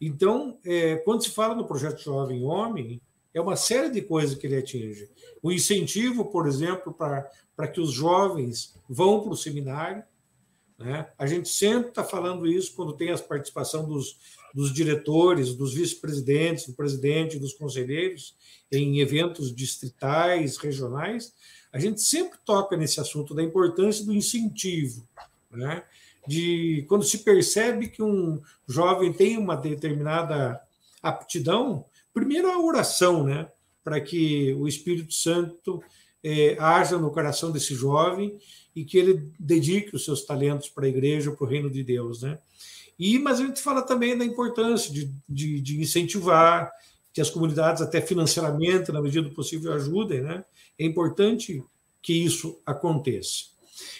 [0.00, 3.00] Então, é, quando se fala no projeto Jovem Homem,
[3.34, 5.08] é uma série de coisas que ele atinge.
[5.42, 10.02] O incentivo, por exemplo, para que os jovens vão para o seminário.
[10.78, 11.08] Né?
[11.16, 14.18] A gente sempre está falando isso quando tem a participação dos,
[14.54, 18.36] dos diretores, dos vice-presidentes, do presidente, dos conselheiros,
[18.70, 21.32] em eventos distritais, regionais.
[21.72, 25.08] A gente sempre toca nesse assunto da importância do incentivo.
[25.50, 25.82] Né?
[26.26, 30.60] De quando se percebe que um jovem tem uma determinada
[31.02, 33.48] aptidão, Primeiro, a oração, né?
[33.82, 35.82] Para que o Espírito Santo
[36.22, 38.38] é, haja no coração desse jovem
[38.74, 42.22] e que ele dedique os seus talentos para a igreja, para o reino de Deus,
[42.22, 42.38] né?
[42.98, 46.70] E, mas a gente fala também da importância de, de, de incentivar
[47.12, 50.44] que as comunidades, até financeiramente, na medida do possível, ajudem, né?
[50.78, 51.62] É importante
[52.00, 53.52] que isso aconteça.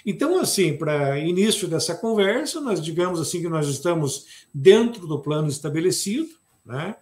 [0.05, 5.49] Então, assim, para início dessa conversa, nós digamos assim que nós estamos dentro do plano
[5.49, 6.31] estabelecido,
[6.65, 6.97] né?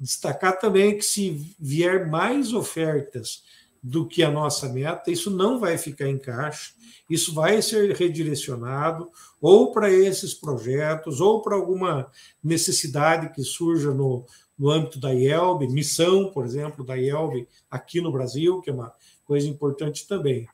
[0.00, 3.42] Destacar também que se vier mais ofertas
[3.82, 6.72] do que a nossa meta, isso não vai ficar em caixa,
[7.08, 9.10] isso vai ser redirecionado
[9.40, 12.10] ou para esses projetos, ou para alguma
[12.42, 14.24] necessidade que surja no,
[14.58, 18.92] no âmbito da IELB, missão, por exemplo, da IELB aqui no Brasil, que é uma
[19.24, 20.46] coisa importante também.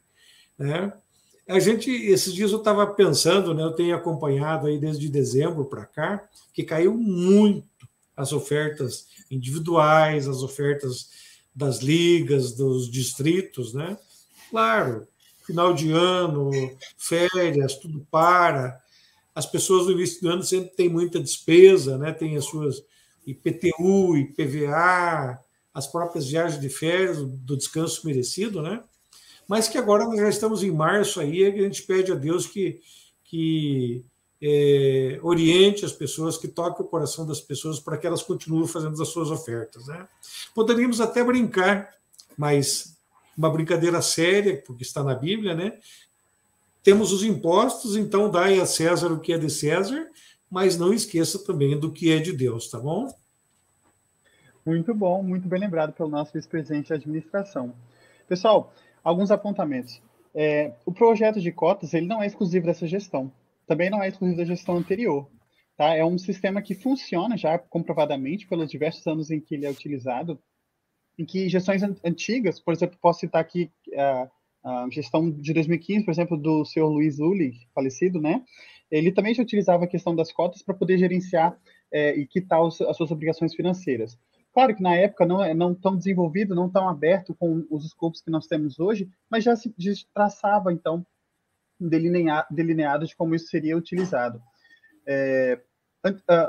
[0.57, 0.93] Né?
[1.49, 5.85] A gente, esses dias eu estava pensando, né, eu tenho acompanhado aí desde dezembro para
[5.85, 7.67] cá, que caiu muito
[8.17, 11.11] as ofertas individuais, as ofertas
[11.55, 13.99] das ligas, dos distritos, né?
[14.51, 15.07] Claro,
[15.47, 16.51] final de ano,
[16.97, 18.81] férias, tudo para.
[19.35, 22.13] As pessoas no início do ano sempre têm muita despesa, né?
[22.13, 22.83] Tem as suas
[23.27, 25.39] IPTU, IPVA,
[25.75, 28.83] as próprias viagens de férias, do descanso merecido, né?
[29.49, 32.81] Mas que agora nós já estamos em março aí, a gente pede a Deus que,
[33.25, 34.05] que
[34.41, 39.01] é, oriente as pessoas, que toque o coração das pessoas para que elas continuem fazendo
[39.01, 39.87] as suas ofertas.
[39.87, 40.07] Né?
[40.55, 41.91] Poderíamos até brincar,
[42.37, 42.97] mas
[43.37, 45.79] uma brincadeira séria, porque está na Bíblia, né?
[46.83, 50.09] Temos os impostos, então dai a César o que é de César,
[50.49, 53.13] mas não esqueça também do que é de Deus, tá bom?
[54.65, 57.75] Muito bom, muito bem lembrado pelo nosso vice-presidente de administração.
[58.29, 58.73] Pessoal,
[59.03, 60.01] alguns apontamentos.
[60.35, 63.33] É, o projeto de cotas ele não é exclusivo dessa gestão
[63.67, 65.29] também não é exclusivo da gestão anterior.
[65.77, 65.95] Tá?
[65.95, 70.41] É um sistema que funciona já comprovadamente pelos diversos anos em que ele é utilizado,
[71.19, 74.31] em que gestões antigas, por exemplo, posso citar aqui a,
[74.65, 78.43] a gestão de 2015, por exemplo, do senhor Luiz Uli, falecido, né?
[78.91, 81.59] Ele também já utilizava a questão das cotas para poder gerenciar
[81.93, 84.19] é, e quitar os, as suas obrigações financeiras.
[84.53, 88.23] Claro que na época não é não tão desenvolvido, não tão aberto com os escopos
[88.23, 89.75] que nós temos hoje, mas já se
[90.15, 91.05] traçava então
[91.79, 94.41] delineado de como isso seria utilizado.
[95.07, 95.61] É,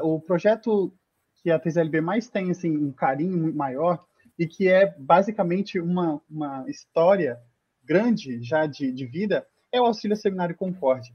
[0.03, 0.93] o projeto
[1.41, 4.03] que a TZLB mais tem assim, um carinho maior
[4.37, 7.39] e que é basicamente uma, uma história
[7.83, 11.13] grande já de, de vida é o Auxílio Seminário Concórdia.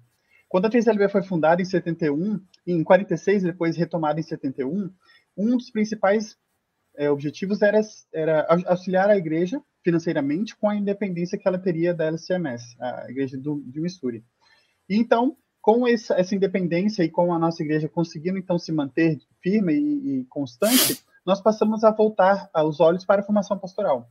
[0.48, 4.92] Quando a TZLB foi fundada em 71, em 46, depois retomada em 71,
[5.36, 6.36] um dos principais
[6.96, 7.80] é, objetivos era,
[8.12, 13.36] era auxiliar a igreja financeiramente com a independência que ela teria da LCMS, a igreja
[13.36, 14.24] do, de Missouri.
[14.88, 19.18] E então, com essa, essa, independência e com a nossa igreja conseguindo então se manter
[19.40, 24.08] firme e, e constante, nós passamos a voltar os olhos para a formação pastoral,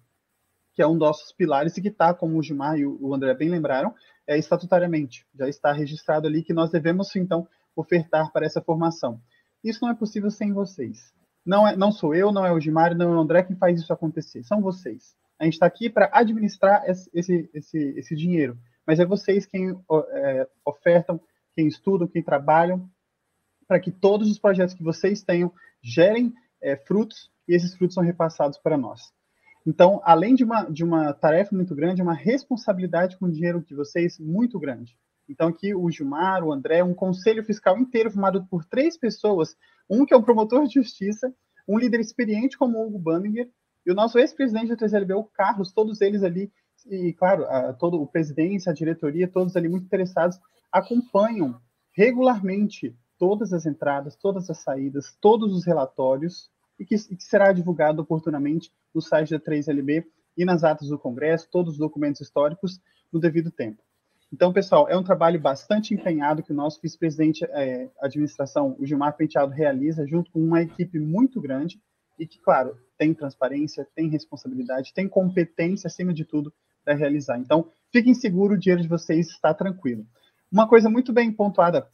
[0.73, 3.34] que é um dos nossos pilares e que está, como o Gilmar e o André
[3.34, 3.93] bem lembraram,
[4.25, 9.21] é estatutariamente, já está registrado ali que nós devemos então ofertar para essa formação.
[9.63, 11.13] Isso não é possível sem vocês.
[11.45, 13.79] Não, é, não sou eu, não é o Gilmar, não é o André quem faz
[13.79, 15.15] isso acontecer, são vocês.
[15.41, 20.47] A gente está aqui para administrar esse, esse, esse, dinheiro, mas é vocês quem é,
[20.63, 21.19] ofertam,
[21.56, 22.88] quem estudam, quem trabalham,
[23.67, 25.51] para que todos os projetos que vocês tenham
[25.82, 29.01] gerem é, frutos e esses frutos são repassados para nós.
[29.65, 33.65] Então, além de uma, de uma tarefa muito grande, é uma responsabilidade com o dinheiro
[33.65, 34.95] de vocês muito grande.
[35.27, 39.58] Então, aqui o Gilmar, o André, um conselho fiscal inteiro formado por três pessoas:
[39.89, 41.34] um que é o promotor de justiça,
[41.67, 43.49] um líder experiente como o Hugo Banninger,
[43.91, 46.51] e o nosso ex-presidente da 3LB, o Carlos, todos eles ali,
[46.89, 50.39] e claro, a, todo o presidente, a diretoria, todos ali muito interessados,
[50.71, 51.60] acompanham
[51.91, 56.49] regularmente todas as entradas, todas as saídas, todos os relatórios,
[56.80, 60.97] e que, e que será divulgado oportunamente no site da 3LB e nas atas do
[60.97, 62.80] Congresso, todos os documentos históricos,
[63.12, 63.84] no devido tempo.
[64.34, 69.15] Então, pessoal, é um trabalho bastante empenhado que o nosso vice-presidente é, administração, o Gilmar
[69.17, 71.82] Penteado, realiza junto com uma equipe muito grande
[72.17, 76.53] e que, claro, tem transparência, tem responsabilidade, tem competência, acima de tudo,
[76.85, 77.39] para realizar.
[77.39, 80.05] Então, fiquem seguros, o dinheiro de vocês está tranquilo.
[80.51, 81.87] Uma coisa muito bem pontuada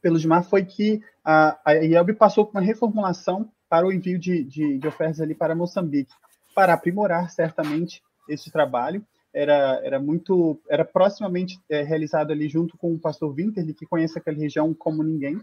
[0.00, 4.42] pelo Gilmar foi que a, a IELB passou por uma reformulação para o envio de,
[4.42, 6.14] de, de ofertas ali para Moçambique,
[6.54, 12.94] para aprimorar certamente esse trabalho era, era muito, era proximamente é, realizado ali junto com
[12.94, 15.38] o pastor Winterly, que conhece aquela região como ninguém,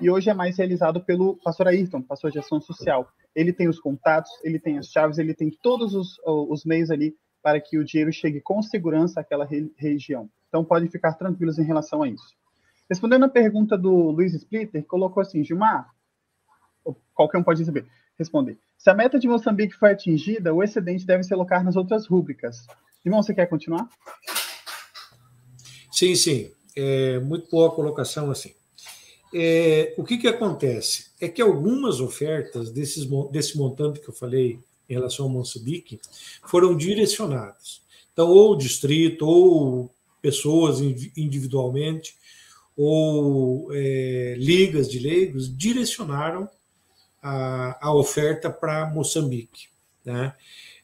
[0.00, 3.08] e hoje é mais realizado pelo pastor Ayrton, pastor de ação social.
[3.34, 7.14] Ele tem os contatos, ele tem as chaves, ele tem todos os, os meios ali
[7.42, 10.28] para que o dinheiro chegue com segurança àquela re região.
[10.48, 12.36] Então, podem ficar tranquilos em relação a isso.
[12.88, 15.88] Respondendo a pergunta do Luiz Splitter, colocou assim, Gilmar,
[17.14, 17.86] qualquer um pode receber,
[18.18, 18.58] responder.
[18.76, 22.66] Se a meta de Moçambique foi atingida, o excedente deve se alocar nas outras rúbricas.
[23.04, 23.88] Irmão, você quer continuar?
[25.90, 26.50] Sim, sim.
[26.76, 28.52] É muito boa colocação assim.
[29.34, 31.06] É, o que, que acontece?
[31.20, 36.00] É que algumas ofertas desses, desse montante que eu falei em relação ao Moçambique
[36.44, 37.82] foram direcionadas.
[38.12, 39.90] Então, ou distrito, ou
[40.20, 42.14] pessoas individualmente,
[42.76, 46.48] ou é, ligas de leigos direcionaram
[47.22, 49.68] a, a oferta para Moçambique.
[50.04, 50.34] Né?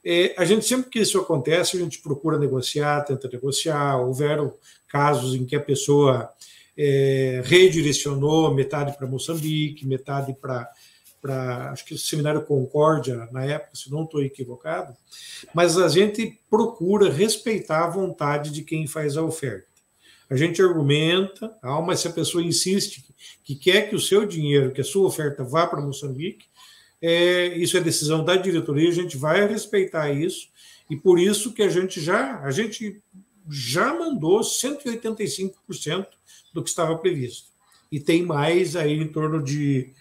[0.04, 3.98] É, a gente sempre que isso acontece, a gente procura negociar, tenta negociar.
[3.98, 4.54] Houveram
[4.87, 6.32] casos em que a pessoa
[6.79, 10.71] é, redirecionou metade para Moçambique, metade para
[11.21, 14.95] para acho que o seminário Concórdia na época, se não estou equivocado,
[15.53, 19.67] mas a gente procura respeitar a vontade de quem faz a oferta.
[20.31, 23.05] A gente argumenta, ah, mas se a pessoa insiste
[23.43, 26.47] que quer que o seu dinheiro, que a sua oferta vá para Moçambique,
[27.03, 30.49] é, isso é decisão da diretoria, a gente vai respeitar isso,
[30.88, 33.03] e por isso que a gente já, a gente
[33.50, 36.06] já mandou 185%
[36.52, 37.48] do que estava previsto.
[37.90, 39.92] E tem mais aí em torno de,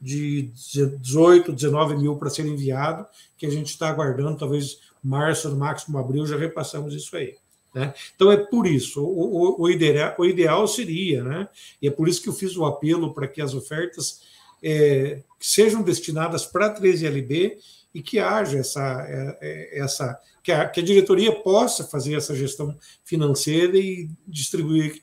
[0.00, 0.50] de
[0.98, 5.98] 18, 19 mil para ser enviado, que a gente está aguardando, talvez março, no máximo
[5.98, 7.36] abril, já repassamos isso aí.
[7.74, 7.92] Né?
[8.14, 11.48] Então é por isso, o, o, o, ideal, o ideal seria, né?
[11.82, 14.22] e é por isso que eu fiz o apelo para que as ofertas
[14.62, 17.58] é, sejam destinadas para a 13LB
[17.94, 22.34] e que haja essa, é, é, essa que a, que a diretoria possa fazer essa
[22.34, 25.00] gestão financeira e distribuir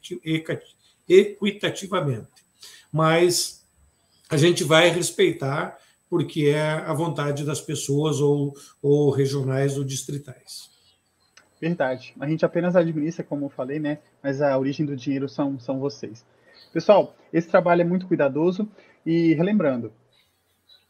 [1.08, 2.27] equitativamente.
[2.91, 3.65] Mas
[4.30, 5.77] a gente vai respeitar
[6.10, 10.69] porque é a vontade das pessoas ou, ou regionais ou distritais.
[11.60, 12.13] Verdade.
[12.19, 13.99] A gente apenas administra, como eu falei, né?
[14.21, 16.25] Mas a origem do dinheiro são, são vocês.
[16.73, 18.67] Pessoal, esse trabalho é muito cuidadoso.
[19.06, 19.93] E relembrando,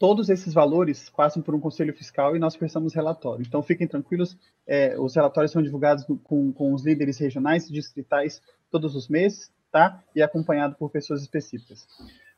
[0.02, 3.44] todos esses valores passam por um conselho fiscal e nós prestamos relatório.
[3.46, 4.36] Então, fiquem tranquilos,
[4.66, 9.48] é, os relatórios são divulgados com, com os líderes regionais e distritais todos os meses,
[9.70, 10.02] tá?
[10.12, 11.86] E acompanhado por pessoas específicas.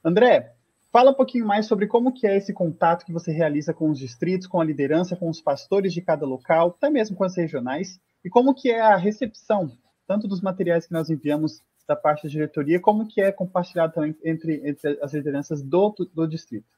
[0.04, 0.52] André,
[0.92, 3.98] fala um pouquinho mais sobre como que é esse contato que você realiza com os
[3.98, 7.98] distritos, com a liderança, com os pastores de cada local, até mesmo com as regionais,
[8.22, 9.72] e como que é a recepção,
[10.06, 14.14] tanto dos materiais que nós enviamos da parte da diretoria, como que é compartilhado também
[14.22, 16.74] entre, entre as lideranças do, do distrito?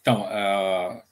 [0.00, 1.02] Então, uh,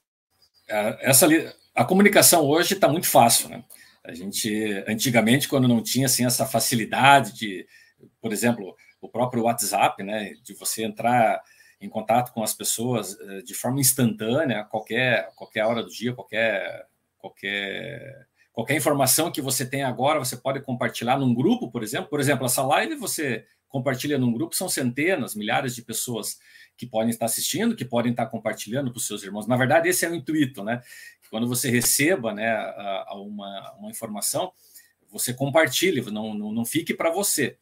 [0.68, 1.26] essa,
[1.74, 3.64] a comunicação hoje está muito fácil, né?
[4.04, 7.66] A gente, antigamente, quando não tinha assim, essa facilidade de,
[8.20, 11.40] por exemplo, o próprio WhatsApp, né, de você entrar
[11.80, 16.86] em contato com as pessoas uh, de forma instantânea, qualquer, qualquer hora do dia, qualquer,
[17.18, 22.10] qualquer qualquer informação que você tem agora, você pode compartilhar num grupo, por exemplo.
[22.10, 26.38] Por exemplo, essa live você compartilha num grupo, são centenas, milhares de pessoas
[26.76, 29.46] que podem estar assistindo, que podem estar compartilhando para os seus irmãos.
[29.46, 30.82] Na verdade, esse é o intuito, né?
[31.30, 32.52] Quando você receba né,
[33.12, 34.52] uma, uma informação,
[35.08, 37.56] você compartilhe, não, não, não fique para você.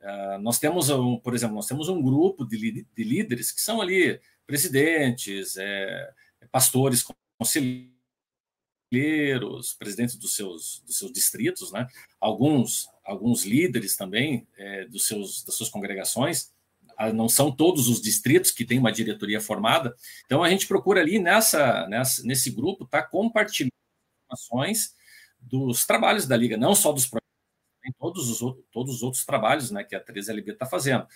[0.00, 3.80] Uh, nós temos, um, por exemplo, nós temos um grupo de, de líderes que são
[3.80, 6.10] ali presidentes, é,
[6.52, 7.04] pastores,
[7.36, 7.92] conselheiros,
[9.78, 11.86] presidentes dos seus, dos seus distritos, né?
[12.20, 16.52] alguns, alguns líderes também é, dos seus, das suas congregações,
[16.96, 19.94] ah, não são todos os distritos que têm uma diretoria formada,
[20.26, 23.72] então a gente procura ali nessa, nessa nesse grupo tá compartilhando
[24.24, 24.94] informações
[25.40, 27.28] dos trabalhos da Liga, não só dos projetos,
[27.98, 31.06] todos os, outros, todos os outros trabalhos né, que a 3LB está fazendo.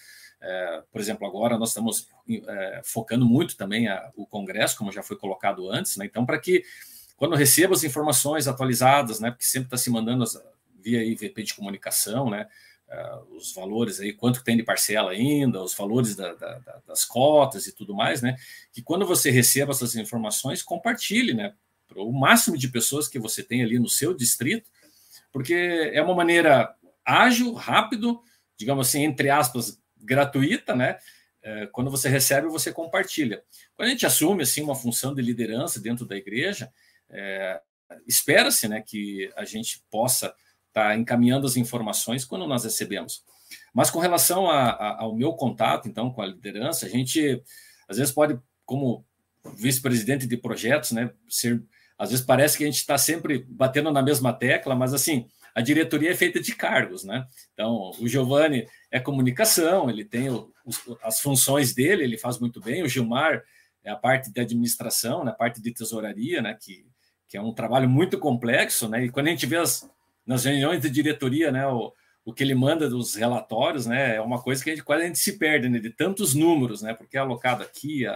[0.41, 5.03] É, por exemplo, agora nós estamos é, focando muito também a, o Congresso, como já
[5.03, 6.65] foi colocado antes, né, então, para que
[7.17, 10.37] quando receba as informações atualizadas, né, porque sempre está se mandando as,
[10.83, 12.49] via IVP de comunicação, né,
[12.89, 17.05] uh, os valores aí, quanto tem de parcela ainda, os valores da, da, da, das
[17.05, 18.37] cotas e tudo mais, né,
[18.73, 21.55] que quando você receba essas informações, compartilhe, né,
[21.87, 24.71] para o máximo de pessoas que você tem ali no seu distrito,
[25.31, 28.21] porque é uma maneira ágil, rápido,
[28.57, 30.99] digamos assim, entre aspas, gratuita, né,
[31.43, 33.43] é, quando você recebe, você compartilha.
[33.75, 36.73] Quando a gente assume assim uma função de liderança dentro da igreja,
[37.11, 37.61] é,
[38.07, 40.35] espera-se né, que a gente possa
[40.73, 43.23] estar tá encaminhando as informações quando nós recebemos.
[43.75, 47.43] Mas com relação a, a, ao meu contato, então, com a liderança, a gente
[47.89, 49.05] às vezes pode, como
[49.55, 51.63] vice-presidente de projetos, né, ser,
[51.99, 55.61] às vezes parece que a gente está sempre batendo na mesma tecla, mas assim, a
[55.61, 57.27] diretoria é feita de cargos, né?
[57.53, 62.61] Então, o Giovanni é comunicação, ele tem o, os, as funções dele, ele faz muito
[62.61, 63.43] bem, o Gilmar
[63.85, 66.87] é a parte de administração, né, a parte de tesouraria, né, que
[67.33, 69.07] que é um trabalho muito complexo, né?
[69.07, 69.91] E quando a gente vê as,
[70.27, 71.93] nas reuniões de diretoria, né, o,
[72.25, 75.07] o que ele manda dos relatórios, né, é uma coisa que a gente quase a
[75.07, 78.07] gente se perde, né, de tantos números, né, porque é alocado aqui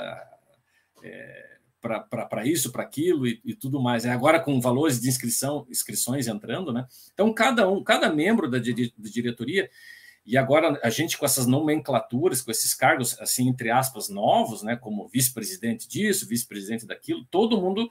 [1.02, 4.04] é, para isso, para aquilo e, e, tudo mais.
[4.04, 6.86] É agora com valores de inscrição, inscrições entrando, né?
[7.12, 9.70] Então cada um, cada membro da, da diretoria
[10.24, 14.76] e agora a gente com essas nomenclaturas, com esses cargos assim entre aspas novos, né,
[14.76, 17.88] como vice-presidente disso, vice-presidente daquilo, todo mundo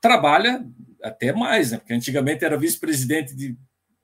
[0.00, 0.66] trabalha
[1.06, 1.78] até mais, né?
[1.78, 3.56] Porque antigamente era vice-presidente de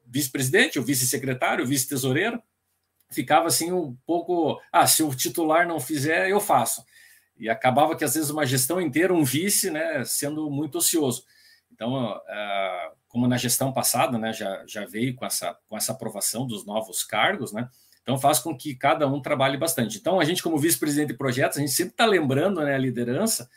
[0.06, 2.40] vice-presidente, ou vice-secretário, vice-tesoureiro,
[3.10, 6.84] ficava assim um pouco, ah, se o titular não fizer, eu faço.
[7.38, 11.24] E acabava que às vezes uma gestão inteira, um vice, né, sendo muito ocioso.
[11.72, 16.46] Então, uh, como na gestão passada, né, já, já veio com essa, com essa aprovação
[16.46, 17.68] dos novos cargos, né,
[18.02, 19.96] então faz com que cada um trabalhe bastante.
[19.96, 23.48] Então, a gente, como vice-presidente de projetos, a gente sempre está lembrando né, a liderança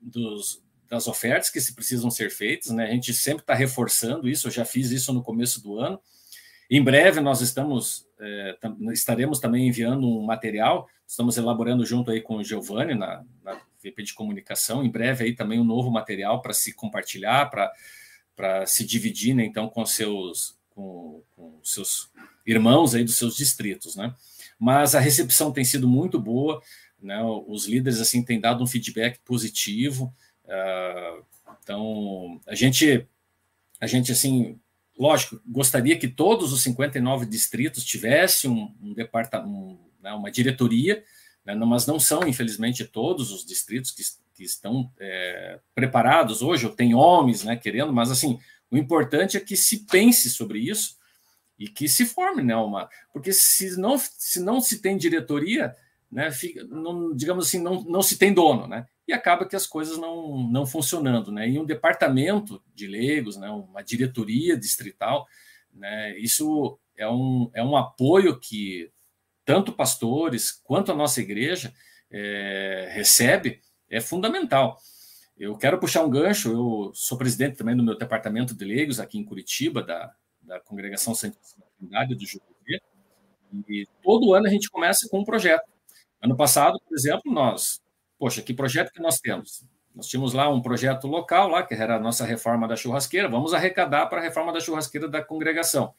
[0.00, 2.86] dos, das ofertas que se precisam ser feitas, né?
[2.86, 6.00] A gente sempre está reforçando isso, eu já fiz isso no começo do ano.
[6.68, 8.58] Em breve nós estamos é,
[8.92, 14.02] estaremos também enviando um material, estamos elaborando junto aí com o Giovanni na, na VP
[14.02, 17.72] de comunicação, em breve aí também um novo material para se compartilhar, para
[18.34, 22.10] para se dividir, né, então com seus com, com seus
[22.46, 24.14] irmãos aí dos seus distritos, né?
[24.58, 26.60] Mas a recepção tem sido muito boa,
[27.00, 27.22] né?
[27.22, 30.12] Os líderes assim têm dado um feedback positivo.
[30.50, 31.24] Uh,
[31.62, 33.06] então, a gente,
[33.80, 34.58] a gente, assim,
[34.98, 41.04] lógico, gostaria que todos os 59 distritos tivessem um, um departamento, um, né, uma diretoria,
[41.44, 44.02] né, mas não são, infelizmente, todos os distritos que,
[44.34, 48.38] que estão é, preparados hoje, ou tem homens né, querendo, mas, assim,
[48.70, 50.98] o importante é que se pense sobre isso
[51.58, 55.76] e que se forme, né, uma, porque se não se, não se tem diretoria,
[56.10, 58.86] né, fica, não, digamos assim, não, não se tem dono, né?
[59.10, 61.48] E acaba que as coisas não, não funcionando, né?
[61.48, 65.26] E um departamento de leigos, né, uma diretoria distrital,
[65.72, 68.90] né, isso é um, é um apoio que
[69.44, 71.74] tanto pastores quanto a nossa igreja
[72.10, 74.78] é, recebe, é fundamental.
[75.36, 79.18] Eu quero puxar um gancho, eu sou presidente também do meu departamento de leigos aqui
[79.18, 82.24] em Curitiba, da, da Congregação Santíssima Trindade do
[83.68, 85.68] e todo ano a gente começa com um projeto.
[86.22, 87.80] Ano passado, por exemplo, nós
[88.20, 89.66] poxa, que projeto que nós temos?
[89.94, 93.54] Nós tínhamos lá um projeto local, lá, que era a nossa reforma da churrasqueira, vamos
[93.54, 95.94] arrecadar para a reforma da churrasqueira da congregação.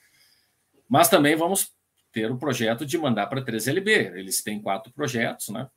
[0.87, 1.73] Mas também vamos
[2.11, 4.15] ter o projeto de mandar para a 3LB.
[4.15, 5.67] Eles têm quatro projetos, né?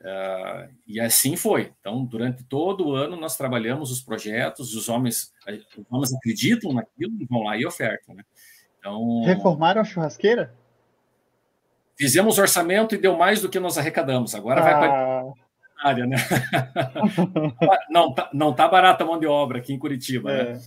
[0.00, 1.72] Uh, e assim foi.
[1.80, 5.32] Então, durante todo o ano, nós trabalhamos os projetos, os homens,
[5.76, 8.14] os homens acreditam naquilo e vão lá e ofertam.
[8.14, 8.22] Né?
[8.78, 10.54] Então, Reformaram a churrasqueira?
[11.98, 14.34] Fizemos orçamento e deu mais do que nós arrecadamos.
[14.34, 14.64] Agora ah.
[14.64, 15.32] vai para
[15.82, 16.16] área, né?
[17.90, 20.40] não, tá, não tá barata a mão de obra aqui em Curitiba, né?
[20.40, 20.52] é.
[20.52, 20.60] né?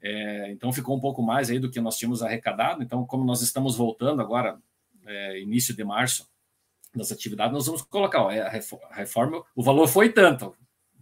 [0.00, 2.82] É, então ficou um pouco mais aí do que nós tínhamos arrecadado.
[2.82, 4.58] Então, como nós estamos voltando agora,
[5.06, 6.28] é, início de março,
[6.94, 10.54] das atividades, nós vamos colocar ó, é, a reforma, o valor foi tanto.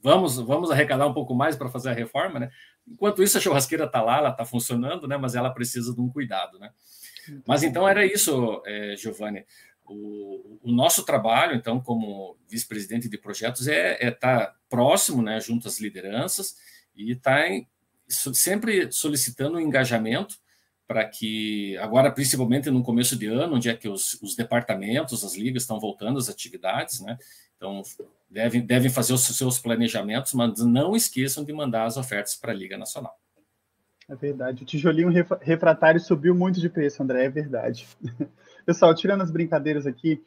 [0.03, 2.51] Vamos, vamos arrecadar um pouco mais para fazer a reforma, né?
[2.87, 5.17] Enquanto isso, a churrasqueira está lá, ela está funcionando, né?
[5.17, 6.71] Mas ela precisa de um cuidado, né?
[7.47, 9.45] Mas então era isso, é, Giovanni.
[9.89, 15.41] O, o, nosso trabalho, então, como vice-presidente de projetos, é estar é tá próximo, né,
[15.41, 16.57] junto às lideranças
[16.95, 17.67] e estar tá
[18.09, 20.37] sempre solicitando um engajamento
[20.87, 25.35] para que, agora, principalmente no começo de ano, onde é que os, os departamentos, as
[25.35, 27.19] ligas estão voltando às atividades, né?
[27.57, 27.83] Então,
[28.31, 32.55] devem, devem fazer os seus planejamentos, mas não esqueçam de mandar as ofertas para a
[32.55, 33.19] Liga Nacional.
[34.09, 34.63] É verdade.
[34.63, 35.11] O tijolinho
[35.41, 37.87] refratário subiu muito de preço, André, é verdade.
[38.67, 40.21] Pessoal, tirando as brincadeiras aqui,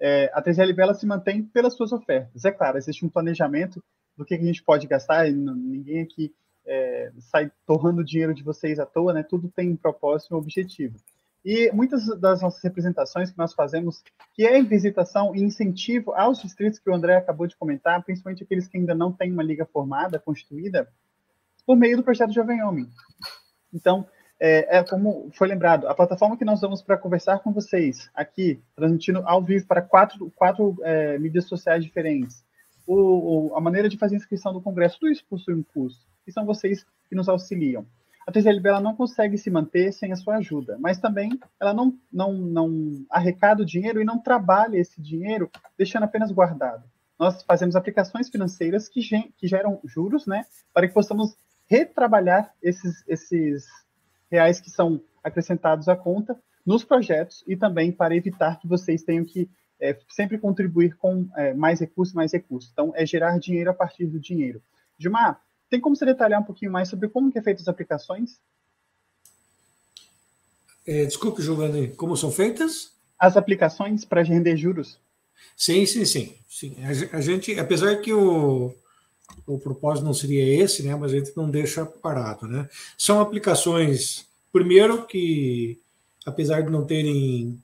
[0.00, 2.44] é, a TGLB ela se mantém pelas suas ofertas.
[2.44, 3.82] É claro, existe um planejamento
[4.16, 6.32] do que a gente pode gastar, ninguém aqui
[6.64, 9.24] é, sai torrando dinheiro de vocês à toa, né?
[9.24, 10.96] Tudo tem um propósito e um objetivo.
[11.44, 16.40] E muitas das nossas representações que nós fazemos, que é em visitação e incentivo aos
[16.40, 19.66] distritos que o André acabou de comentar, principalmente aqueles que ainda não têm uma liga
[19.66, 20.88] formada, constituída,
[21.66, 22.88] por meio do projeto Jovem Homem.
[23.72, 24.06] Então,
[24.40, 28.58] é, é, como foi lembrado, a plataforma que nós vamos para conversar com vocês aqui,
[28.74, 32.42] transmitindo ao vivo para quatro, quatro é, mídias sociais diferentes,
[32.86, 36.32] o, o, a maneira de fazer inscrição do Congresso, tudo isso possui um custo, e
[36.32, 37.84] são vocês que nos auxiliam.
[38.26, 41.98] A TZLB ela não consegue se manter sem a sua ajuda, mas também ela não,
[42.12, 46.84] não, não arrecada o dinheiro e não trabalha esse dinheiro deixando apenas guardado.
[47.18, 49.00] Nós fazemos aplicações financeiras que,
[49.36, 51.36] que geram juros, né, para que possamos
[51.66, 53.66] retrabalhar esses, esses
[54.30, 59.24] reais que são acrescentados à conta nos projetos e também para evitar que vocês tenham
[59.24, 59.48] que
[59.80, 62.70] é, sempre contribuir com é, mais recursos, mais recursos.
[62.72, 64.62] Então, é gerar dinheiro a partir do dinheiro.
[64.98, 68.38] Gilmar, tem como você detalhar um pouquinho mais sobre como que é feito as aplicações?
[70.86, 72.92] É, desculpe, Giovanni, como são feitas?
[73.18, 74.98] As aplicações para render juros.
[75.56, 76.34] Sim, sim, sim.
[76.48, 76.76] sim.
[77.12, 78.74] A gente, apesar que o,
[79.46, 80.94] o propósito não seria esse, né?
[80.94, 82.68] Mas a gente não deixa parado, né?
[82.96, 85.78] São aplicações, primeiro que,
[86.24, 87.60] apesar de não terem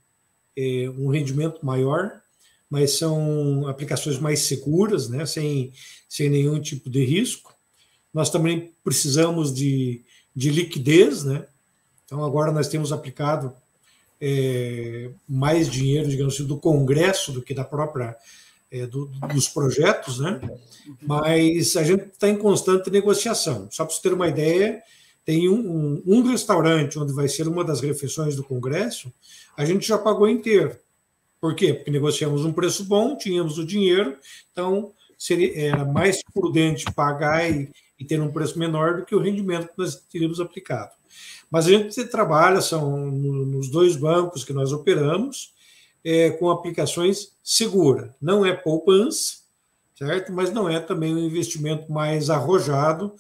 [0.57, 2.21] é, um rendimento maior,
[2.69, 5.25] mas são aplicações mais seguras, né?
[5.27, 5.73] Sem,
[6.09, 7.55] sem nenhum tipo de risco.
[8.13, 10.03] Nós também precisamos de,
[10.35, 11.47] de liquidez, né?
[12.05, 13.53] Então agora nós temos aplicado
[14.21, 18.17] é, mais dinheiro, digamos assim, do Congresso do que da própria
[18.81, 20.41] é, do, dos projetos, né?
[21.03, 23.69] Mas a gente está em constante negociação.
[23.71, 24.83] Só para você ter uma ideia,
[25.25, 29.13] tem um, um, um, restaurante onde vai ser uma das refeições do Congresso,
[29.57, 30.79] a gente já pagou inteiro.
[31.41, 31.75] Por quê?
[31.75, 34.17] Porque negociamos um preço bom, tínhamos o dinheiro,
[34.53, 39.21] então seria, era mais prudente pagar e, e ter um preço menor do que o
[39.21, 40.93] rendimento que nós teríamos aplicado.
[41.51, 45.55] Mas a gente trabalha, são nos dois bancos que nós operamos,
[46.07, 48.13] é, com aplicações seguras.
[48.23, 49.39] Não é poupança,
[49.99, 50.33] certo?
[50.33, 53.13] Mas não é também um investimento mais arrojado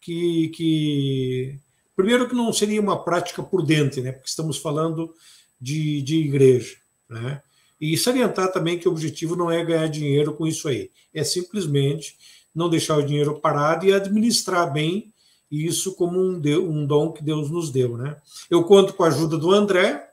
[0.00, 1.56] que, que
[1.94, 4.10] primeiro que não seria uma prática prudente, né?
[4.10, 5.14] Porque estamos falando
[5.60, 6.78] de, de igreja,
[7.08, 7.40] né?
[7.80, 12.16] E salientar também que o objetivo não é ganhar dinheiro com isso aí, é simplesmente
[12.52, 15.12] não deixar o dinheiro parado e administrar bem
[15.48, 18.16] isso como um, um dom que Deus nos deu, né?
[18.50, 20.10] Eu conto com a ajuda do André,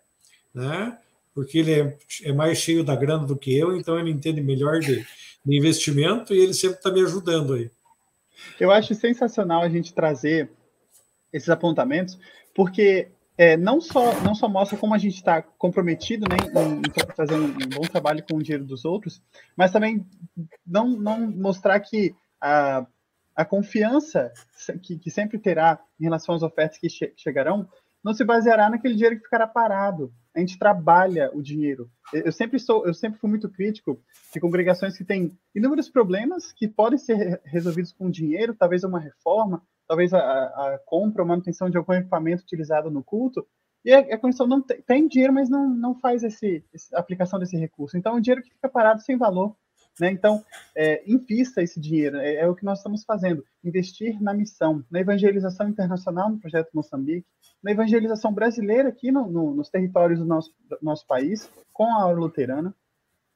[0.53, 0.95] né?
[1.39, 4.81] Porque ele é, é, mais cheio da grana do que eu, então ele entende melhor
[4.81, 5.07] de,
[5.45, 7.71] de investimento e ele sempre está me ajudando aí.
[8.59, 10.51] Eu acho sensacional a gente trazer
[11.31, 12.19] esses apontamentos,
[12.53, 17.15] porque é, não, só, não só mostra como a gente está comprometido né, em, em
[17.15, 19.21] fazer um, um, bom trabalho com o dinheiro dos outros,
[19.55, 20.05] mas também
[20.67, 22.85] não, não mostrar que a,
[23.33, 24.33] a confiança
[24.83, 27.65] que, que sempre terá em relação às ofertas que che chegarão
[28.04, 31.89] não se baseará naquele dinheiro que ficará parado, a gente trabalha o dinheiro.
[32.14, 34.02] Eu sempre sou, eu sempre fui muito crítico
[34.34, 39.62] de congregações que têm inúmeros problemas que podem ser resolvidos com dinheiro, talvez uma reforma,
[39.88, 43.45] talvez a, a compra ou manutenção de algum equipamento utilizado no culto.
[43.84, 47.58] E a, a condição não tem, tem, dinheiro, mas não, não faz esse, aplicação desse
[47.58, 47.97] recurso.
[47.97, 49.56] Então, é um dinheiro que fica parado sem valor.
[50.00, 50.12] Né?
[50.12, 50.43] Então,
[50.76, 55.02] é, invista esse dinheiro, é, é, o que nós estamos fazendo, investir na missão, na
[55.02, 57.28] evangelização internacional no Projeto Moçambique,
[57.64, 62.03] na evangelização brasileira aqui no, no, nos territórios do nosso, do nosso país, com a
[62.03, 62.74] aula luterana,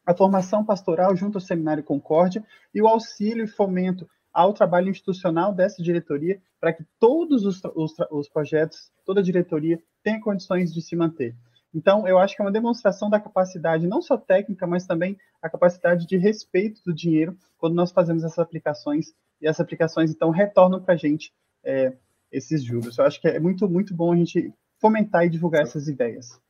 [0.05, 2.43] a formação pastoral junto ao Seminário Concórdia
[2.73, 7.93] e o auxílio e fomento ao trabalho institucional dessa diretoria para que todos os, os,
[8.11, 11.35] os projetos, toda a diretoria tenha condições de se manter.
[11.73, 15.49] Então, eu acho que é uma demonstração da capacidade, não só técnica, mas também a
[15.49, 20.81] capacidade de respeito do dinheiro quando nós fazemos essas aplicações, e essas aplicações, então, retornam
[20.81, 21.93] para a gente é,
[22.33, 22.97] esses juros.
[22.97, 26.41] Eu acho que é muito, muito bom a gente fomentar e divulgar essas ideias.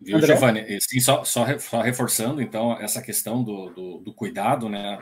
[0.00, 0.34] Viu, André?
[0.34, 0.80] Giovanni?
[0.80, 1.44] Sim, só, só,
[1.82, 4.98] reforçando, então, essa questão do, do, do, cuidado, né?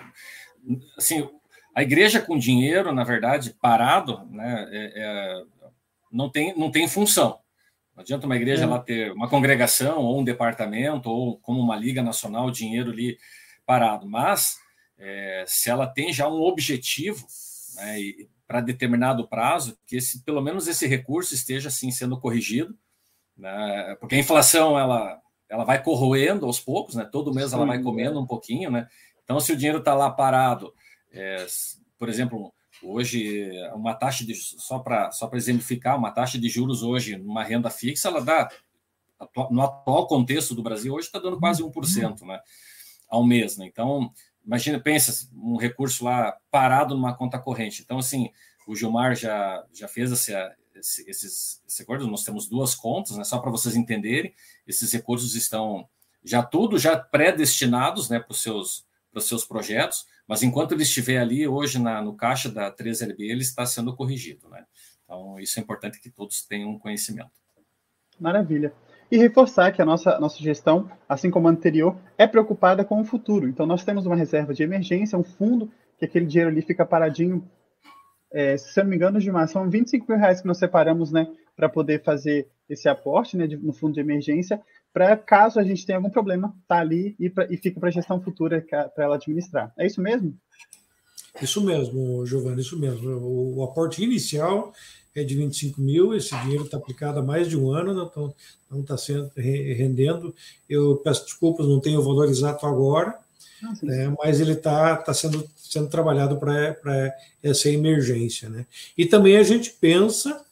[0.96, 1.28] Assim,
[1.74, 5.42] a igreja com dinheiro, na verdade, parado, né, é, é,
[6.10, 7.38] não, tem, não tem função.
[7.94, 8.66] Não adianta uma igreja é.
[8.66, 13.18] lá ter uma congregação ou um departamento ou como uma liga nacional, dinheiro ali
[13.64, 14.08] parado.
[14.08, 14.56] Mas
[14.98, 17.26] é, se ela tem já um objetivo
[17.76, 18.00] né,
[18.48, 22.74] para determinado prazo, que esse, pelo menos esse recurso esteja assim sendo corrigido,
[23.36, 25.20] né, porque a inflação ela,
[25.50, 28.88] ela vai corroendo aos poucos, né, todo mês Sim, ela vai comendo um pouquinho, né,
[29.22, 30.72] então se o dinheiro está lá parado,
[31.12, 31.46] é,
[31.98, 32.50] por exemplo,
[32.82, 37.44] hoje uma taxa de só para só para exemplificar, uma taxa de juros hoje numa
[37.44, 38.48] renda fixa, ela dá
[39.50, 42.40] no atual contexto do Brasil hoje está dando quase 1%, né,
[43.08, 43.66] ao mês, né?
[43.66, 44.12] Então,
[44.48, 47.82] imagina, pensa, um recurso lá parado numa conta corrente.
[47.82, 48.30] Então, assim,
[48.66, 50.32] o Gilmar já, já fez esse,
[50.74, 54.34] esse, esses, esse acordo, nós temos duas contas, né, só para vocês entenderem,
[54.66, 55.86] esses recursos estão
[56.24, 58.86] já tudo já pré-destinados né, para os seus,
[59.20, 63.66] seus projetos, mas enquanto ele estiver ali hoje na, no caixa da 3LB, ele está
[63.66, 64.48] sendo corrigido.
[64.48, 64.64] Né?
[65.04, 67.30] Então, isso é importante que todos tenham conhecimento.
[68.18, 68.72] Maravilha
[69.10, 73.04] e reforçar que a nossa, nossa gestão, assim como a anterior, é preocupada com o
[73.04, 73.48] futuro.
[73.48, 77.42] Então, nós temos uma reserva de emergência, um fundo, que aquele dinheiro ali fica paradinho.
[78.30, 81.26] É, se eu não me engano, Gilmar, são 25 mil reais que nós separamos né,
[81.56, 84.60] para poder fazer esse aporte né, de, no fundo de emergência,
[84.92, 87.92] para caso a gente tenha algum problema, tá ali e, pra, e fica para a
[87.92, 89.72] gestão futura para ela administrar.
[89.78, 90.36] É isso mesmo?
[91.40, 93.10] Isso mesmo, Giovanni, isso mesmo.
[93.10, 94.72] O, o aporte inicial
[95.18, 98.10] é de 25 mil, esse dinheiro está aplicado há mais de um ano,
[98.70, 100.34] não está sendo rendendo.
[100.68, 103.18] Eu peço desculpas, não tenho o valor exato agora,
[103.82, 108.48] né, mas ele está tá sendo, sendo trabalhado para essa emergência.
[108.48, 108.66] Né?
[108.96, 110.44] E também a gente pensa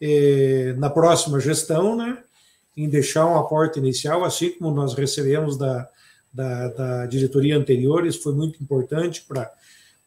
[0.00, 2.18] é, na próxima gestão né,
[2.76, 5.88] em deixar um aporte inicial, assim como nós recebemos da,
[6.32, 9.24] da, da diretoria anterior, isso foi muito importante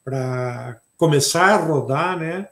[0.03, 2.49] para começar a rodar, né?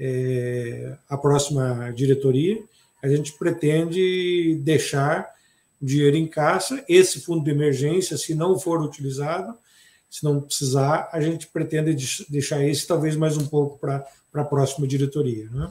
[0.00, 2.58] É, a próxima diretoria,
[3.02, 5.30] a gente pretende deixar
[5.80, 6.82] dinheiro em caixa.
[6.88, 9.54] Esse fundo de emergência, se não for utilizado,
[10.08, 11.94] se não precisar, a gente pretende
[12.28, 15.48] deixar esse talvez mais um pouco para a próxima diretoria.
[15.50, 15.70] Né?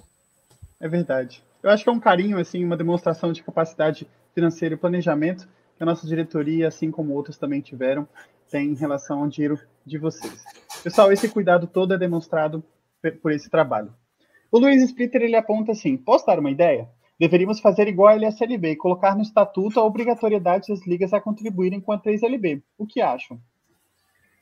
[0.79, 1.43] É verdade.
[1.61, 5.83] Eu acho que é um carinho, assim, uma demonstração de capacidade financeira e planejamento que
[5.83, 8.07] a nossa diretoria, assim como outras também tiveram,
[8.49, 10.43] tem em relação ao dinheiro de vocês.
[10.83, 12.63] Pessoal, esse cuidado todo é demonstrado
[13.21, 13.93] por esse trabalho.
[14.51, 16.89] O Luiz Splitter ele aponta assim: posso dar uma ideia?
[17.19, 21.81] Deveríamos fazer igual a LSLB e colocar no estatuto a obrigatoriedade das ligas a contribuírem
[21.81, 22.61] com a 3LB.
[22.77, 23.39] O que acham?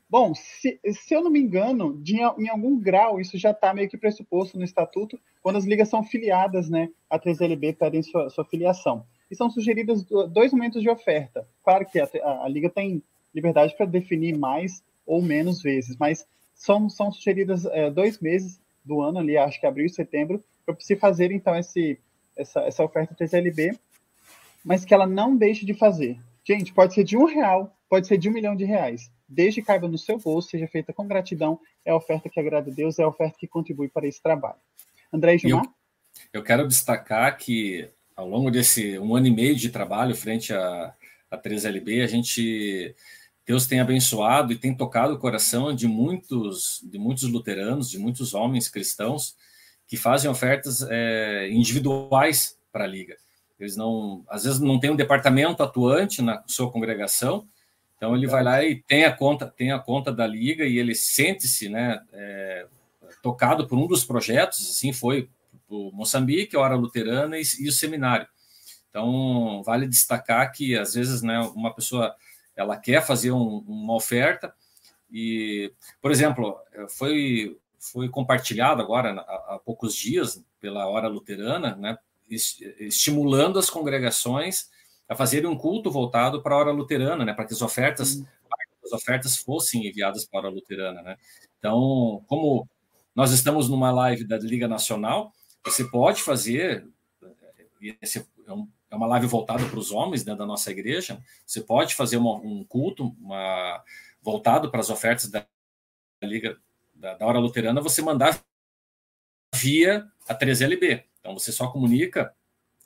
[0.10, 3.90] Bom, se, se eu não me engano, de, em algum grau isso já está meio
[3.90, 8.46] que pressuposto no estatuto, quando as ligas são filiadas né, à 3LB, pedem sua, sua
[8.46, 9.06] filiação.
[9.30, 11.46] E são sugeridos dois momentos de oferta.
[11.62, 13.04] Claro que a, a, a liga tem
[13.36, 19.02] liberdade para definir mais ou menos vezes, mas são, são sugeridas é, dois meses do
[19.02, 22.00] ano, ali, acho que abril e setembro, para se fazer então esse,
[22.36, 23.78] essa, essa oferta 3LB,
[24.64, 26.20] mas que ela não deixe de fazer.
[26.44, 29.12] Gente, pode ser de um real, pode ser de um milhão de reais.
[29.28, 32.72] Desde que caiba no seu bolso, seja feita com gratidão, é a oferta que agrada
[32.72, 34.60] a Deus, é a oferta que contribui para esse trabalho.
[35.12, 35.66] André e Gilmar?
[36.34, 40.54] Eu, eu quero destacar que ao longo desse um ano e meio de trabalho frente
[40.54, 40.94] à,
[41.30, 42.96] à 3LB, a gente
[43.48, 48.34] Deus tem abençoado e tem tocado o coração de muitos, de muitos luteranos, de muitos
[48.34, 49.38] homens cristãos
[49.88, 53.16] que fazem ofertas é, individuais para a liga.
[53.58, 57.48] Eles não, às vezes não tem um departamento atuante na sua congregação,
[57.96, 60.94] então ele vai lá e tem a conta, tem a conta da liga e ele
[60.94, 62.68] sente-se, né, é,
[63.24, 64.70] tocado por um dos projetos.
[64.70, 65.30] Assim foi
[65.70, 68.28] o Moçambique, a Hora Luterana e, e o seminário.
[68.90, 72.14] Então vale destacar que às vezes, né, uma pessoa
[72.58, 74.54] ela quer fazer um, uma oferta
[75.12, 76.58] e, por exemplo,
[76.90, 81.98] foi foi compartilhado agora há, há poucos dias pela Hora Luterana, né,
[82.28, 84.70] estimulando as congregações
[85.08, 88.26] a fazerem um culto voltado para a Hora Luterana, né, para que as ofertas uhum.
[88.84, 91.18] as ofertas fossem enviadas para a Hora Luterana, né?
[91.60, 92.68] Então, como
[93.16, 95.32] nós estamos numa live da Liga Nacional,
[95.64, 96.86] você pode fazer
[98.02, 101.22] esse é um é uma live voltada para os homens dentro da nossa igreja.
[101.46, 103.84] Você pode fazer uma, um culto uma,
[104.22, 105.46] voltado para as ofertas da
[106.24, 106.58] Liga
[106.96, 108.42] da, da Hora Luterana, você mandar
[109.54, 111.04] via a 3LB.
[111.20, 112.34] Então você só comunica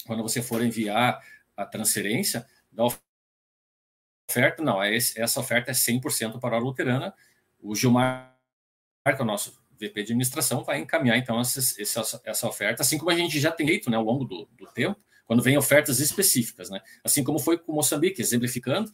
[0.06, 1.24] quando você for enviar
[1.56, 4.64] a transferência da oferta.
[4.64, 7.14] Não, é essa oferta é 100% para a Hora Luterana.
[7.60, 8.36] O Gilmar,
[9.06, 11.60] que é o nosso VP de administração vai encaminhar então essa,
[12.26, 15.00] essa, oferta, assim como a gente já tem feito né, ao longo do, do tempo,
[15.32, 16.82] quando vem ofertas específicas, né?
[17.06, 18.92] Assim como foi com Moçambique, exemplificando,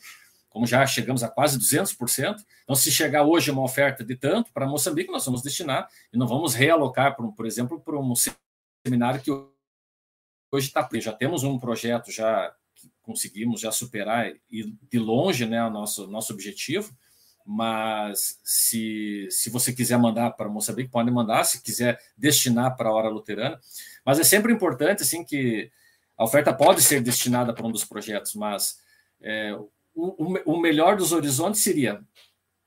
[0.48, 2.36] como já chegamos a quase 200%.
[2.64, 6.28] Então, se chegar hoje uma oferta de tanto para Moçambique, nós vamos destinar e não
[6.28, 8.14] vamos realocar, por, por exemplo, para um
[8.86, 10.88] seminário que hoje está.
[11.02, 16.06] Já temos um projeto já que conseguimos já superar e de longe, né, o nosso
[16.06, 16.96] nosso objetivo.
[17.44, 21.46] Mas se, se você quiser mandar para Moçambique, pode mandar.
[21.46, 23.60] Se quiser destinar para a hora luterana,
[24.06, 25.72] mas é sempre importante assim que
[26.18, 28.80] a oferta pode ser destinada para um dos projetos, mas
[29.22, 29.56] é,
[29.94, 32.02] o, o, melhor dos horizontes seria: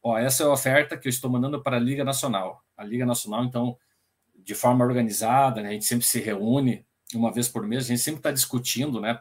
[0.03, 2.65] ó, essa é a oferta que eu estou mandando para a Liga Nacional.
[2.77, 3.77] A Liga Nacional, então,
[4.37, 8.01] de forma organizada, né, a gente sempre se reúne uma vez por mês, a gente
[8.01, 9.21] sempre está discutindo, né,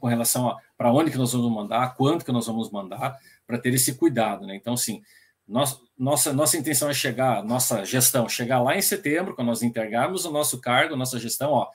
[0.00, 3.58] com relação a para onde que nós vamos mandar, quanto que nós vamos mandar, para
[3.58, 4.56] ter esse cuidado, né?
[4.56, 5.00] Então, assim,
[5.46, 10.24] nós, nossa, nossa intenção é chegar, nossa gestão, chegar lá em setembro, quando nós entregarmos
[10.24, 11.70] o nosso cargo, nossa gestão, ó,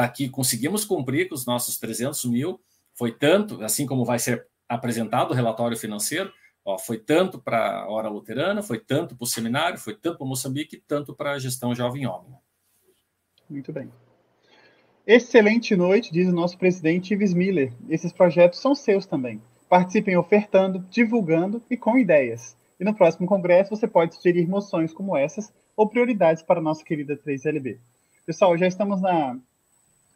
[0.00, 2.58] tá aqui, conseguimos cumprir com os nossos 300 mil,
[2.94, 6.32] foi tanto, assim como vai ser apresentado o relatório financeiro,
[6.64, 10.26] ó, foi tanto para a Hora Luterana, foi tanto para o seminário, foi tanto para
[10.26, 12.32] Moçambique, tanto para a gestão Jovem Homem.
[13.48, 13.92] Muito bem.
[15.06, 17.70] Excelente noite, diz o nosso presidente Ives Miller.
[17.88, 19.42] Esses projetos são seus também.
[19.68, 22.56] Participem ofertando, divulgando e com ideias.
[22.78, 26.82] E no próximo congresso você pode sugerir moções como essas ou prioridades para a nossa
[26.82, 27.78] querida 3LB.
[28.24, 29.36] Pessoal, já estamos na,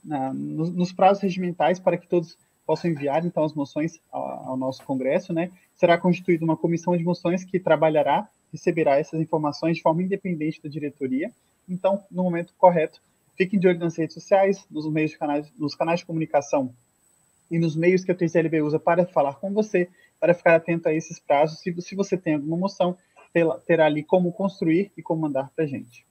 [0.04, 2.36] na nos, nos prazos regimentais para que todos
[2.66, 5.50] possam enviar então as moções ao, ao, nosso congresso, né?
[5.74, 10.68] Será constituída uma comissão de moções que trabalhará, receberá essas informações de forma independente da
[10.68, 11.30] diretoria.
[11.68, 13.02] Então, no momento correto,
[13.36, 16.72] fiquem de olho nas redes sociais, nos meios de canais, nos canais de comunicação
[17.50, 19.88] e nos meios que a 3LB usa para falar com você,
[20.18, 21.60] para ficar atento a esses prazos.
[21.60, 22.96] Se, se você tem alguma moção,
[23.66, 26.06] terá ali como construir e como mandar para a gente.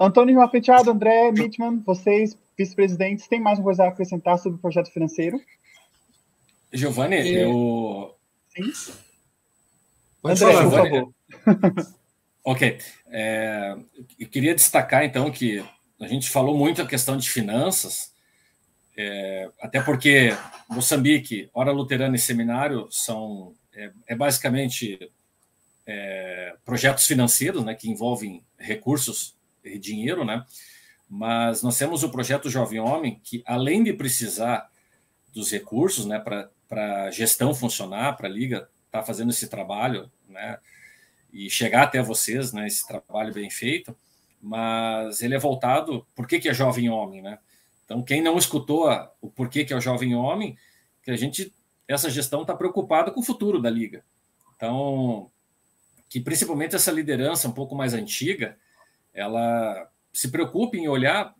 [0.00, 4.92] Antônio Mafeteado, André, Mitman, vocês vice-presidentes, tem mais uma coisa a acrescentar sobre o projeto
[4.92, 5.40] financeiro?
[6.72, 7.34] Giovanni, e...
[7.34, 8.14] eu.
[8.48, 8.94] Sim.
[10.22, 11.86] Pode André, falar, por favor.
[12.44, 12.78] ok.
[13.08, 13.76] É,
[14.18, 15.64] eu queria destacar, então, que
[16.00, 18.12] a gente falou muito a questão de finanças,
[18.96, 20.30] é, até porque
[20.68, 25.10] Moçambique, Hora Luterana e Seminário são é, é basicamente
[25.86, 29.37] é, projetos financeiros, né, que envolvem recursos
[29.76, 30.44] dinheiro, né?
[31.08, 34.70] mas nós temos o projeto Jovem Homem, que além de precisar
[35.32, 40.10] dos recursos né, para a gestão funcionar, para a Liga estar tá fazendo esse trabalho
[40.28, 40.58] né,
[41.32, 43.96] e chegar até vocês, né, esse trabalho bem feito,
[44.40, 47.22] mas ele é voltado, por que, que é Jovem Homem?
[47.22, 47.38] Né?
[47.84, 48.88] Então, quem não escutou
[49.20, 50.58] o porquê que é o Jovem Homem,
[51.02, 51.52] que a gente,
[51.86, 54.04] essa gestão está preocupada com o futuro da Liga.
[54.54, 55.30] Então,
[56.08, 58.58] que principalmente essa liderança um pouco mais antiga,
[59.18, 61.34] ela se preocupe em olhar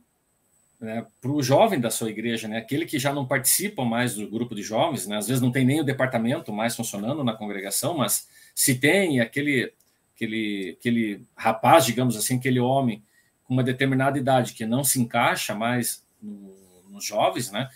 [0.81, 4.29] né, para o jovem da sua igreja, né, aquele que já não participa mais do
[4.29, 7.97] grupo de jovens, né, às vezes não tem nem o departamento mais funcionando na congregação,
[7.97, 9.73] mas se tem aquele,
[10.15, 13.03] aquele, aquele rapaz, digamos assim, aquele homem
[13.45, 16.55] com uma determinada idade que não se encaixa mais no,
[16.91, 17.69] nos jovens, né,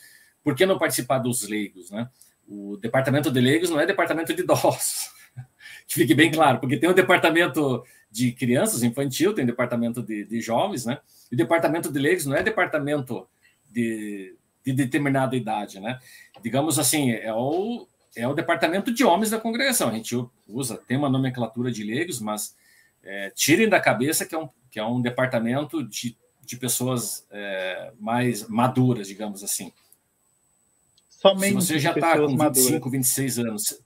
[0.45, 1.91] por que não participar dos leigos?
[1.91, 2.09] Né?
[2.49, 5.11] O departamento de leigos não é departamento de idosos,
[5.89, 10.41] que fique bem claro, porque tem o departamento de crianças, infantil, tem departamento de, de
[10.41, 10.99] jovens, né?
[11.31, 13.27] E o departamento de leigos não é departamento
[13.71, 15.99] de, de determinada idade, né?
[16.43, 19.89] Digamos assim, é o, é o departamento de homens da congregação.
[19.89, 20.15] A gente
[20.47, 22.55] usa, tem uma nomenclatura de leigos, mas
[23.03, 27.93] é, tirem da cabeça que é um, que é um departamento de, de pessoas é,
[27.99, 29.73] mais maduras, digamos assim.
[31.09, 32.93] Somente Se você já está com 25, maduras.
[32.93, 33.83] 26 anos,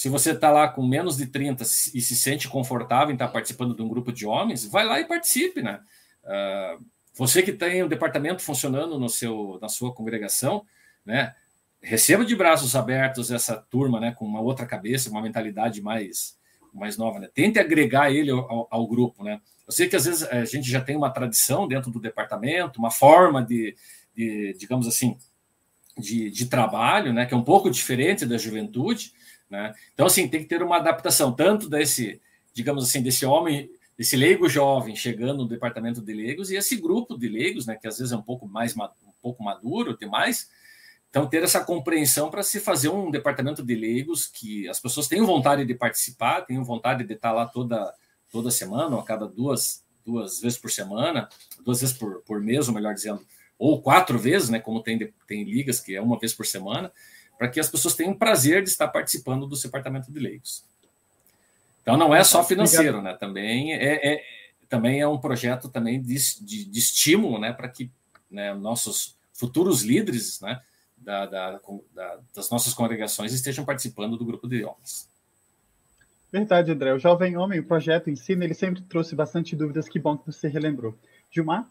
[0.00, 3.32] se você está lá com menos de 30 e se sente confortável em estar tá
[3.34, 5.78] participando de um grupo de homens, vai lá e participe, né?
[6.24, 6.82] Uh,
[7.14, 10.64] você que tem um departamento funcionando no seu, na sua congregação,
[11.04, 11.34] né?
[11.82, 14.12] Receba de braços abertos essa turma, né?
[14.12, 16.34] Com uma outra cabeça, uma mentalidade mais,
[16.72, 17.28] mais nova, né?
[17.34, 19.38] Tente agregar ele ao, ao grupo, né?
[19.66, 22.90] Eu sei que às vezes a gente já tem uma tradição dentro do departamento, uma
[22.90, 23.76] forma de,
[24.16, 25.18] de digamos assim,
[25.98, 27.26] de, de trabalho, né?
[27.26, 29.12] Que é um pouco diferente da juventude,
[29.50, 29.74] né?
[29.92, 32.20] Então, assim, tem que ter uma adaptação, tanto desse,
[32.54, 37.18] digamos assim, desse homem, desse leigo jovem chegando no departamento de leigos e esse grupo
[37.18, 40.48] de leigos, né, que às vezes é um pouco mais um pouco maduro, tem mais.
[41.10, 45.26] Então, ter essa compreensão para se fazer um departamento de leigos que as pessoas tenham
[45.26, 47.92] vontade de participar, tenham vontade de estar lá toda,
[48.30, 51.28] toda semana, ou a cada duas, duas vezes por semana,
[51.64, 53.20] duas vezes por, por mês, ou melhor dizendo,
[53.58, 56.92] ou quatro vezes, né, como tem, tem ligas que é uma vez por semana,
[57.40, 60.62] para que as pessoas tenham prazer de estar participando do departamento de leigos.
[61.80, 63.14] Então não é só financeiro, né?
[63.14, 64.24] Também é, é,
[64.68, 67.90] também é um projeto também de, de, de estímulo, né, para que
[68.30, 70.60] né, nossos futuros líderes, né,
[70.98, 71.60] da, da,
[71.94, 75.08] da, das nossas congregações estejam participando do grupo de homens.
[76.30, 76.92] Verdade, André.
[76.92, 79.88] O Jovem Homem, o projeto Ensina, ele sempre trouxe bastante dúvidas.
[79.88, 80.94] Que bom que você relembrou.
[81.30, 81.66] Gilmar?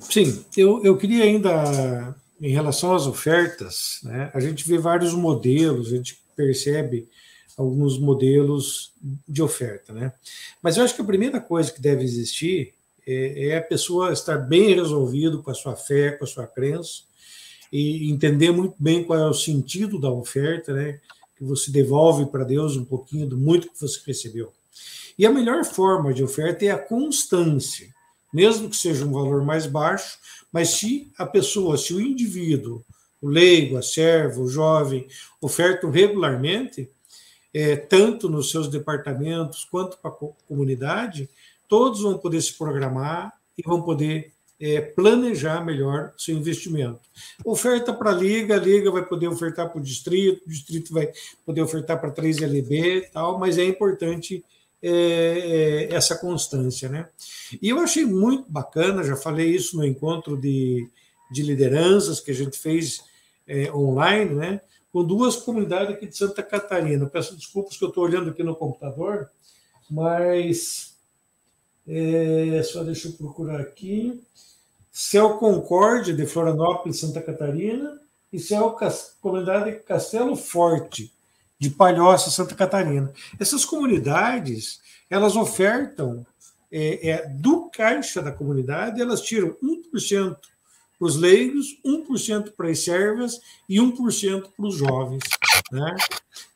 [0.00, 5.90] Sim, eu, eu queria ainda, em relação às ofertas, né, a gente vê vários modelos,
[5.90, 7.08] a gente percebe
[7.56, 8.92] alguns modelos
[9.26, 10.12] de oferta, né?
[10.60, 12.74] Mas eu acho que a primeira coisa que deve existir
[13.06, 17.04] é, é a pessoa estar bem resolvido com a sua fé, com a sua crença,
[17.72, 21.00] e entender muito bem qual é o sentido da oferta, né?
[21.36, 24.52] Que você devolve para Deus um pouquinho do muito que você recebeu.
[25.18, 27.93] E a melhor forma de oferta é a constância,
[28.34, 30.18] mesmo que seja um valor mais baixo,
[30.52, 32.84] mas se a pessoa, se o indivíduo,
[33.22, 35.06] o leigo, a serva, o jovem,
[35.40, 36.90] ofertam regularmente,
[37.54, 40.14] é, tanto nos seus departamentos quanto para a
[40.48, 41.30] comunidade,
[41.68, 47.00] todos vão poder se programar e vão poder é, planejar melhor seu investimento.
[47.44, 51.12] Oferta para a liga, a liga vai poder ofertar para o distrito, o distrito vai
[51.46, 54.44] poder ofertar para 3LB tal, mas é importante
[54.86, 56.90] é, é, essa constância.
[56.90, 57.08] Né?
[57.60, 60.86] E eu achei muito bacana, já falei isso no encontro de,
[61.30, 63.02] de lideranças que a gente fez
[63.46, 64.60] é, online, né?
[64.92, 67.06] com duas comunidades aqui de Santa Catarina.
[67.06, 69.30] Peço desculpas que eu estou olhando aqui no computador,
[69.90, 70.98] mas
[71.88, 74.22] é, só deixa eu procurar aqui.
[74.92, 77.98] Céu Concórdia, de Florianópolis, Santa Catarina,
[78.30, 78.76] e Céu
[79.20, 81.13] Comunidade Castelo Forte,
[81.64, 83.12] de Palhoça, Santa Catarina.
[83.40, 86.26] Essas comunidades, elas ofertam
[86.70, 90.36] é, é, do caixa da comunidade, elas tiram 1%
[90.98, 95.22] para os leigos, 1% para as servas e 1% para os jovens.
[95.72, 95.94] Né?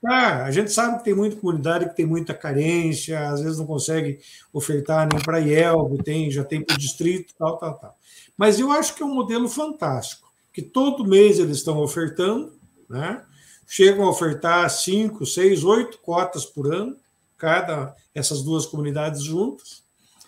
[0.04, 3.66] Ah, a gente sabe que tem muita comunidade que tem muita carência, às vezes não
[3.66, 4.20] consegue
[4.52, 7.96] ofertar nem para IELB, tem, já tem para o distrito, tal, tal, tal.
[8.36, 12.52] Mas eu acho que é um modelo fantástico, que todo mês eles estão ofertando,
[12.88, 13.22] né?
[13.68, 16.96] Chegam a ofertar cinco, seis, oito cotas por ano,
[17.36, 19.84] cada essas duas comunidades juntas,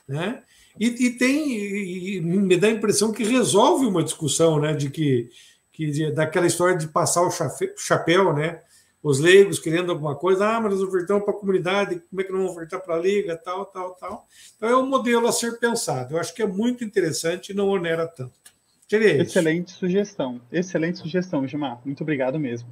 [0.06, 0.42] né?
[0.78, 5.28] E, e tem, e me dá a impressão que resolve uma discussão, né, de que,
[5.72, 7.30] que daquela história de passar o
[7.76, 8.60] chapéu, né,
[9.02, 12.32] os leigos querendo alguma coisa, ah, mas nós ofertamos para a comunidade, como é que
[12.32, 14.26] não vão ofertar para a liga, tal, tal, tal.
[14.56, 16.14] Então é um modelo a ser pensado.
[16.14, 18.38] Eu acho que é muito interessante e não onera tanto.
[19.20, 21.80] Excelente sugestão, excelente sugestão, Gilmar.
[21.84, 22.68] Muito obrigado mesmo.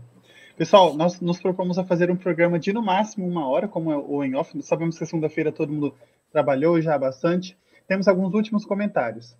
[0.59, 3.97] Pessoal, nós nos propomos a fazer um programa de no máximo uma hora, como é
[3.97, 4.61] o em off.
[4.61, 5.95] Sabemos que segunda-feira todo mundo
[6.31, 7.57] trabalhou já bastante
[7.89, 9.35] temos alguns últimos comentários.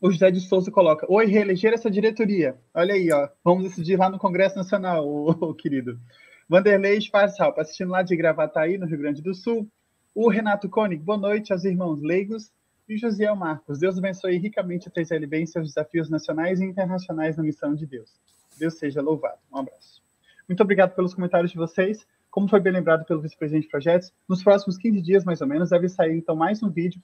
[0.00, 2.56] O José de Souza coloca: Oi, reeleger essa diretoria.
[2.74, 3.28] Olha aí, ó.
[3.44, 6.00] Vamos decidir lá no Congresso Nacional, o, o querido.
[6.48, 9.68] Vanderlei Schwarzhaupt, assistindo lá de Gravataí, no Rio Grande do Sul.
[10.14, 12.50] O Renato Koenig, boa noite aos irmãos leigos.
[12.88, 17.42] E Josiel Marcos, Deus abençoe ricamente a 3LB em seus desafios nacionais e internacionais na
[17.42, 18.10] missão de Deus.
[18.58, 19.38] Deus seja louvado.
[19.52, 20.05] Um abraço.
[20.48, 22.06] Muito obrigado pelos comentários de vocês.
[22.30, 25.70] Como foi bem lembrado pelo vice-presidente de projetos, nos próximos 15 dias, mais ou menos,
[25.70, 27.02] deve sair então mais um vídeo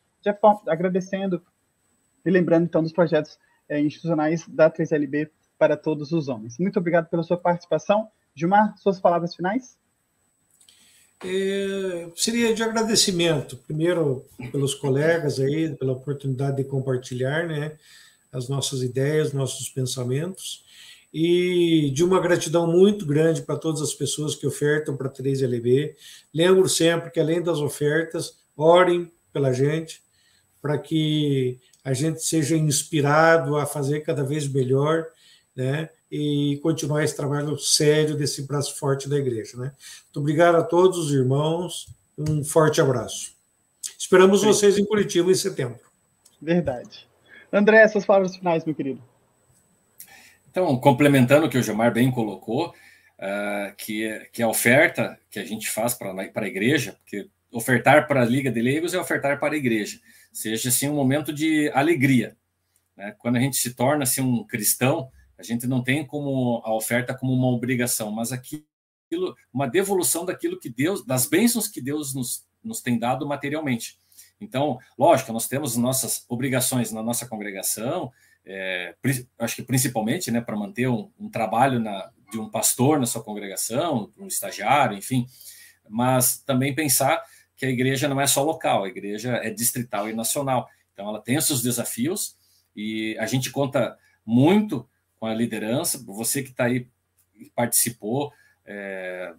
[0.68, 1.42] agradecendo
[2.24, 3.38] e lembrando então dos projetos
[3.68, 6.58] é, institucionais da 3LB para todos os homens.
[6.58, 8.08] Muito obrigado pela sua participação.
[8.34, 9.76] Gilmar, suas palavras finais?
[11.24, 17.76] É, seria de agradecimento, primeiro pelos colegas aí, pela oportunidade de compartilhar né,
[18.32, 20.64] as nossas ideias, nossos pensamentos,
[21.12, 25.94] e de uma gratidão muito grande para todas as pessoas que ofertam para a 3LB.
[26.32, 30.02] Lembro sempre que, além das ofertas, orem pela gente,
[30.60, 35.06] para que a gente seja inspirado a fazer cada vez melhor,
[35.54, 35.90] né?
[36.10, 39.72] E continuar esse trabalho sério desse braço forte da igreja, né?
[40.04, 43.32] Muito obrigado a todos os irmãos, um forte abraço.
[43.98, 45.80] Esperamos vocês em Curitiba em setembro.
[46.40, 47.08] Verdade.
[47.52, 49.11] André, essas palavras finais, meu querido.
[50.52, 52.74] Então, complementando o que o Gilmar bem colocou,
[53.18, 58.20] uh, que, que a oferta que a gente faz para a igreja, porque ofertar para
[58.20, 59.98] a Liga de Leigos é ofertar para a igreja,
[60.30, 62.36] seja assim um momento de alegria.
[62.94, 63.14] Né?
[63.18, 67.14] Quando a gente se torna assim, um cristão, a gente não tem como a oferta
[67.14, 68.62] como uma obrigação, mas aquilo,
[69.50, 73.98] uma devolução daquilo que Deus, das bênçãos que Deus nos, nos tem dado materialmente.
[74.38, 78.12] Então, lógico, nós temos nossas obrigações na nossa congregação,
[78.44, 78.94] é,
[79.38, 83.22] acho que principalmente né, para manter um, um trabalho na, de um pastor na sua
[83.22, 85.26] congregação, um estagiário, enfim,
[85.88, 87.22] mas também pensar
[87.56, 90.68] que a igreja não é só local, a igreja é distrital e nacional.
[90.92, 92.36] Então, ela tem os seus desafios
[92.74, 94.88] e a gente conta muito
[95.18, 96.02] com a liderança.
[96.06, 96.88] Você que está aí
[97.54, 98.32] participou,
[98.64, 99.34] é,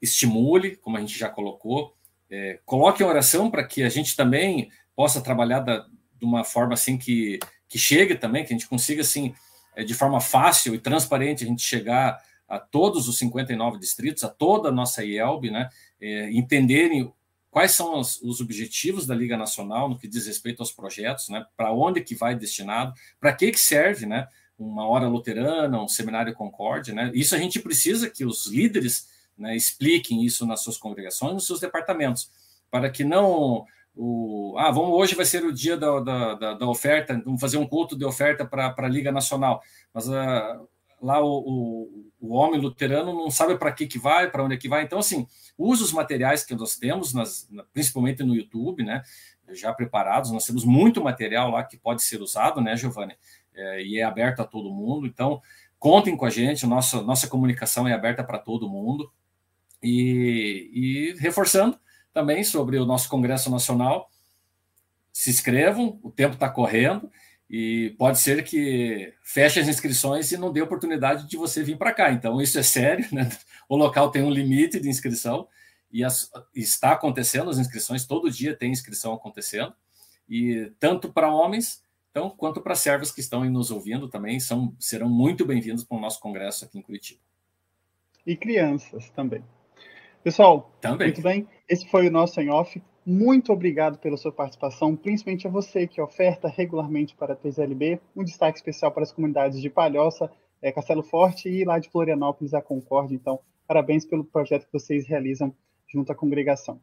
[0.00, 1.96] estimule, como a gente já colocou,
[2.30, 6.74] é, coloque em oração para que a gente também possa trabalhar da, de uma forma
[6.74, 7.38] assim que,
[7.72, 9.34] que chegue também, que a gente consiga assim,
[9.74, 14.28] é, de forma fácil e transparente, a gente chegar a todos os 59 distritos, a
[14.28, 17.10] toda a nossa IELB, né, é, entenderem
[17.50, 21.46] quais são os, os, objetivos da Liga Nacional no que diz respeito aos projetos, né,
[21.56, 26.34] para onde que vai destinado, para que que serve, né, uma hora luterana, um seminário
[26.34, 29.08] concorde, né, isso a gente precisa que os líderes
[29.38, 32.30] né, expliquem isso nas suas congregações, nos seus departamentos,
[32.70, 33.64] para que não
[33.94, 37.66] o ah, vamos hoje vai ser o dia da, da, da, oferta, vamos fazer um
[37.66, 39.62] culto de oferta para a Liga Nacional,
[39.92, 40.68] mas uh,
[41.00, 44.58] lá o, o, o, homem luterano não sabe para que que vai, para onde é
[44.58, 45.26] que vai, então assim,
[45.58, 49.02] use os materiais que nós temos, nas, principalmente no YouTube, né,
[49.52, 53.14] já preparados, nós temos muito material lá que pode ser usado, né, Giovanni,
[53.54, 55.42] é, e é aberto a todo mundo, então
[55.78, 59.12] contem com a gente, nossa, nossa comunicação é aberta para todo mundo,
[59.82, 61.76] e, e reforçando
[62.12, 64.10] também sobre o nosso Congresso Nacional,
[65.12, 67.10] se inscrevam, o tempo está correndo
[67.48, 71.92] e pode ser que feche as inscrições e não dê oportunidade de você vir para
[71.92, 72.12] cá.
[72.12, 73.28] Então, isso é sério, né?
[73.68, 75.48] O local tem um limite de inscrição
[75.90, 79.72] e as, está acontecendo as inscrições, todo dia tem inscrição acontecendo,
[80.28, 81.82] e tanto para homens
[82.12, 86.00] então, quanto para servas que estão nos ouvindo também, são, serão muito bem-vindos para o
[86.00, 87.18] nosso congresso aqui em Curitiba.
[88.26, 89.42] E crianças também.
[90.22, 91.08] Pessoal, Também.
[91.08, 91.48] muito bem.
[91.68, 92.80] Esse foi o nosso em off.
[93.04, 98.00] Muito obrigado pela sua participação, principalmente a você que oferta regularmente para a TZLB.
[98.14, 100.30] Um destaque especial para as comunidades de Palhoça,
[100.62, 103.16] é, Castelo Forte e lá de Florianópolis, a Concórdia.
[103.16, 105.52] Então, parabéns pelo projeto que vocês realizam
[105.92, 106.80] junto à congregação.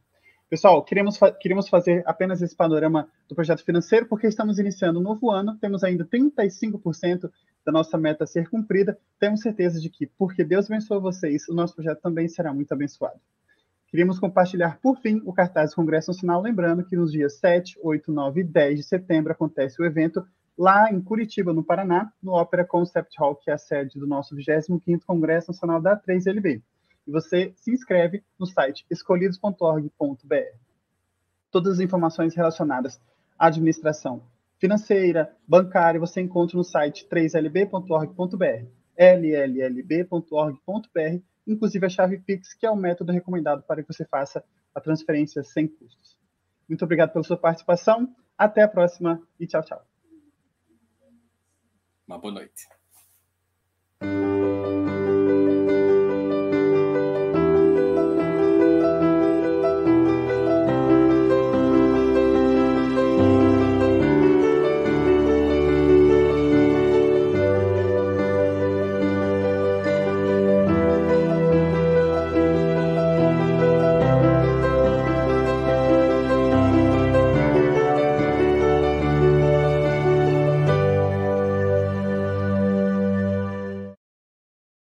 [0.50, 5.04] Pessoal, queremos, fa queríamos fazer apenas esse panorama do projeto financeiro, porque estamos iniciando um
[5.04, 7.30] novo ano, temos ainda 35%
[7.66, 8.97] da nossa meta ser cumprida.
[9.20, 13.20] Temos certeza de que, porque Deus abençoa vocês, o nosso projeto também será muito abençoado.
[13.88, 18.12] Queríamos compartilhar, por fim, o cartaz do Congresso Nacional, lembrando que nos dias 7, 8,
[18.12, 20.24] 9 e 10 de setembro acontece o evento
[20.57, 24.36] lá em Curitiba, no Paraná, no Opera Concept Hall, que é a sede do nosso
[24.36, 26.62] 25º Congresso Nacional da 3LB
[27.10, 30.36] e você se inscreve no site escolhidos.org.br.
[31.49, 33.01] Todas as informações relacionadas
[33.38, 34.22] à administração
[34.60, 38.66] financeira, bancária, você encontra no site 3lb.org.br,
[38.97, 40.49] lllb.org.br,
[41.47, 44.43] inclusive a chave Pix, que é o método recomendado para que você faça
[44.76, 46.18] a transferência sem custos.
[46.68, 49.84] Muito obrigado pela sua participação, até a próxima e tchau, tchau.
[52.05, 52.68] Uma boa noite.